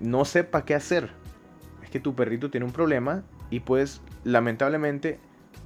no 0.00 0.24
sepa 0.24 0.64
qué 0.64 0.74
hacer, 0.74 1.10
es 1.82 1.90
que 1.90 2.00
tu 2.00 2.14
perrito 2.14 2.50
tiene 2.50 2.66
un 2.66 2.72
problema 2.72 3.22
y 3.50 3.60
pues 3.60 4.00
lamentablemente 4.24 5.18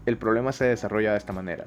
el 0.07 0.17
problema 0.17 0.53
se 0.53 0.65
desarrolla 0.65 1.13
de 1.13 1.19
esta 1.19 1.33
manera. 1.33 1.65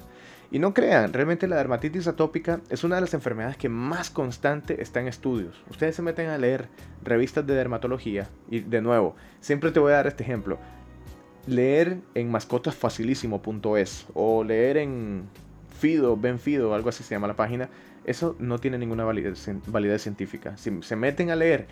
Y 0.52 0.60
no 0.60 0.74
crean, 0.74 1.12
realmente 1.12 1.48
la 1.48 1.58
dermatitis 1.58 2.08
atópica 2.08 2.62
es 2.70 2.84
una 2.84 2.96
de 2.96 3.02
las 3.02 3.14
enfermedades 3.14 3.58
que 3.58 3.68
más 3.68 4.10
constante 4.10 4.82
está 4.82 5.02
en 5.02 5.08
estudios. 5.08 5.62
Ustedes 5.70 5.96
se 5.96 6.02
meten 6.02 6.30
a 6.30 6.38
leer 6.38 6.70
revistas 7.04 7.46
de 7.46 7.56
dermatología 7.56 8.30
y 8.50 8.60
de 8.62 8.82
nuevo, 8.82 9.16
siempre 9.42 9.72
te 9.72 9.80
voy 9.80 9.92
a 9.92 9.98
dar 9.98 10.08
este 10.08 10.24
ejemplo. 10.24 10.60
Leer 11.48 12.00
en 12.14 12.32
mascotasfacilísimo.es 12.32 14.08
o 14.14 14.44
leer 14.44 14.78
en 14.78 15.24
Fido, 15.80 16.16
Benfido, 16.16 16.74
algo 16.74 16.90
así 16.90 17.04
se 17.04 17.16
llama 17.16 17.28
la 17.28 17.36
página, 17.36 17.70
eso 18.06 18.36
no 18.39 18.60
tiene 18.60 18.78
ninguna 18.78 19.04
validez, 19.04 19.39
científica. 20.02 20.58
Si 20.58 20.82
se 20.82 20.96
meten 20.96 21.32
a 21.32 21.36
leer 21.36 21.68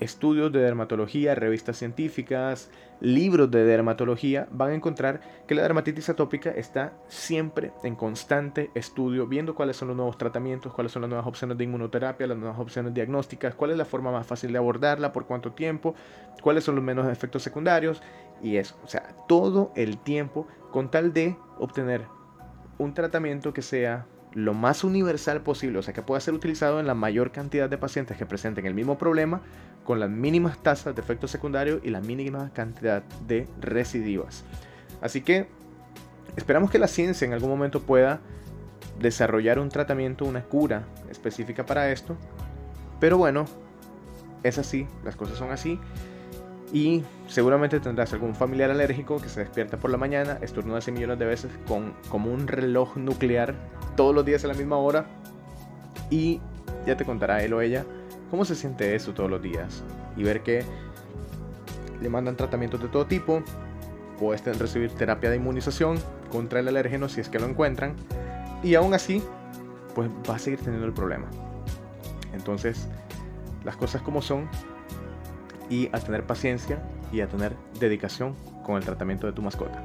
estudios 0.00 0.50
de 0.50 0.60
dermatología, 0.60 1.34
revistas 1.34 1.76
científicas, 1.76 2.70
libros 3.00 3.50
de 3.50 3.64
dermatología, 3.64 4.48
van 4.50 4.70
a 4.70 4.74
encontrar 4.74 5.20
que 5.46 5.54
la 5.54 5.62
dermatitis 5.62 6.08
atópica 6.08 6.50
está 6.50 6.94
siempre 7.08 7.72
en 7.84 7.96
constante 7.96 8.70
estudio, 8.74 9.26
viendo 9.26 9.54
cuáles 9.54 9.76
son 9.76 9.88
los 9.88 9.96
nuevos 9.96 10.16
tratamientos, 10.16 10.72
cuáles 10.72 10.92
son 10.92 11.02
las 11.02 11.10
nuevas 11.10 11.26
opciones 11.26 11.58
de 11.58 11.64
inmunoterapia, 11.64 12.26
las 12.26 12.38
nuevas 12.38 12.58
opciones 12.58 12.94
diagnósticas, 12.94 13.54
cuál 13.54 13.72
es 13.72 13.76
la 13.76 13.84
forma 13.84 14.10
más 14.10 14.26
fácil 14.26 14.52
de 14.52 14.58
abordarla, 14.58 15.12
por 15.12 15.26
cuánto 15.26 15.52
tiempo, 15.52 15.94
cuáles 16.42 16.64
son 16.64 16.76
los 16.76 16.84
menos 16.84 17.06
efectos 17.06 17.42
secundarios 17.42 18.02
y 18.42 18.56
eso. 18.56 18.78
O 18.82 18.88
sea, 18.88 19.14
todo 19.28 19.70
el 19.76 19.98
tiempo 19.98 20.46
con 20.70 20.90
tal 20.90 21.12
de 21.12 21.36
obtener 21.58 22.06
un 22.78 22.94
tratamiento 22.94 23.52
que 23.52 23.60
sea 23.60 24.06
lo 24.32 24.54
más 24.54 24.84
universal 24.84 25.42
posible, 25.42 25.78
o 25.78 25.82
sea, 25.82 25.94
que 25.94 26.02
pueda 26.02 26.20
ser 26.20 26.34
utilizado 26.34 26.80
en 26.80 26.86
la 26.86 26.94
mayor 26.94 27.32
cantidad 27.32 27.68
de 27.68 27.78
pacientes 27.78 28.16
que 28.16 28.26
presenten 28.26 28.66
el 28.66 28.74
mismo 28.74 28.96
problema, 28.98 29.40
con 29.84 29.98
las 29.98 30.10
mínimas 30.10 30.62
tasas 30.62 30.94
de 30.94 31.00
efectos 31.00 31.30
secundarios 31.30 31.80
y 31.82 31.90
la 31.90 32.00
mínima 32.00 32.50
cantidad 32.52 33.02
de 33.26 33.48
recidivas. 33.60 34.44
Así 35.00 35.22
que 35.22 35.48
esperamos 36.36 36.70
que 36.70 36.78
la 36.78 36.86
ciencia 36.86 37.24
en 37.24 37.32
algún 37.32 37.50
momento 37.50 37.80
pueda 37.82 38.20
desarrollar 39.00 39.58
un 39.58 39.68
tratamiento, 39.68 40.24
una 40.24 40.42
cura 40.44 40.84
específica 41.10 41.66
para 41.66 41.90
esto. 41.90 42.16
Pero 43.00 43.18
bueno, 43.18 43.46
es 44.42 44.58
así, 44.58 44.86
las 45.04 45.16
cosas 45.16 45.38
son 45.38 45.50
así. 45.50 45.80
Y 46.72 47.02
seguramente 47.26 47.80
tendrás 47.80 48.12
algún 48.12 48.34
familiar 48.34 48.70
alérgico 48.70 49.20
que 49.20 49.28
se 49.28 49.40
despierta 49.40 49.76
por 49.76 49.90
la 49.90 49.96
mañana, 49.96 50.38
estornuda 50.40 50.80
100 50.80 50.94
millones 50.94 51.18
de 51.18 51.24
veces 51.24 51.50
con, 51.66 51.94
como 52.08 52.32
un 52.32 52.46
reloj 52.46 52.96
nuclear 52.96 53.54
todos 54.00 54.14
los 54.14 54.24
días 54.24 54.42
a 54.46 54.48
la 54.48 54.54
misma 54.54 54.78
hora. 54.78 55.04
Y 56.08 56.40
ya 56.86 56.96
te 56.96 57.04
contará 57.04 57.42
él 57.44 57.52
o 57.52 57.60
ella 57.60 57.84
cómo 58.30 58.46
se 58.46 58.54
siente 58.54 58.94
eso 58.94 59.12
todos 59.12 59.28
los 59.28 59.42
días. 59.42 59.82
Y 60.16 60.22
ver 60.22 60.42
que 60.42 60.64
le 62.00 62.08
mandan 62.08 62.34
tratamientos 62.34 62.80
de 62.80 62.88
todo 62.88 63.04
tipo. 63.04 63.42
Puedes 64.18 64.58
recibir 64.58 64.90
terapia 64.92 65.28
de 65.28 65.36
inmunización 65.36 65.98
contra 66.32 66.60
el 66.60 66.68
alérgeno 66.68 67.10
si 67.10 67.20
es 67.20 67.28
que 67.28 67.38
lo 67.38 67.44
encuentran. 67.44 67.94
Y 68.62 68.74
aún 68.74 68.94
así, 68.94 69.22
pues 69.94 70.08
va 70.28 70.36
a 70.36 70.38
seguir 70.38 70.60
teniendo 70.60 70.86
el 70.86 70.94
problema. 70.94 71.26
Entonces, 72.32 72.88
las 73.64 73.76
cosas 73.76 74.00
como 74.00 74.22
son 74.22 74.48
y 75.68 75.90
a 75.92 76.00
tener 76.00 76.24
paciencia 76.24 76.82
y 77.12 77.20
a 77.20 77.28
tener 77.28 77.54
dedicación 77.78 78.34
con 78.64 78.76
el 78.76 78.82
tratamiento 78.82 79.26
de 79.26 79.34
tu 79.34 79.42
mascota. 79.42 79.82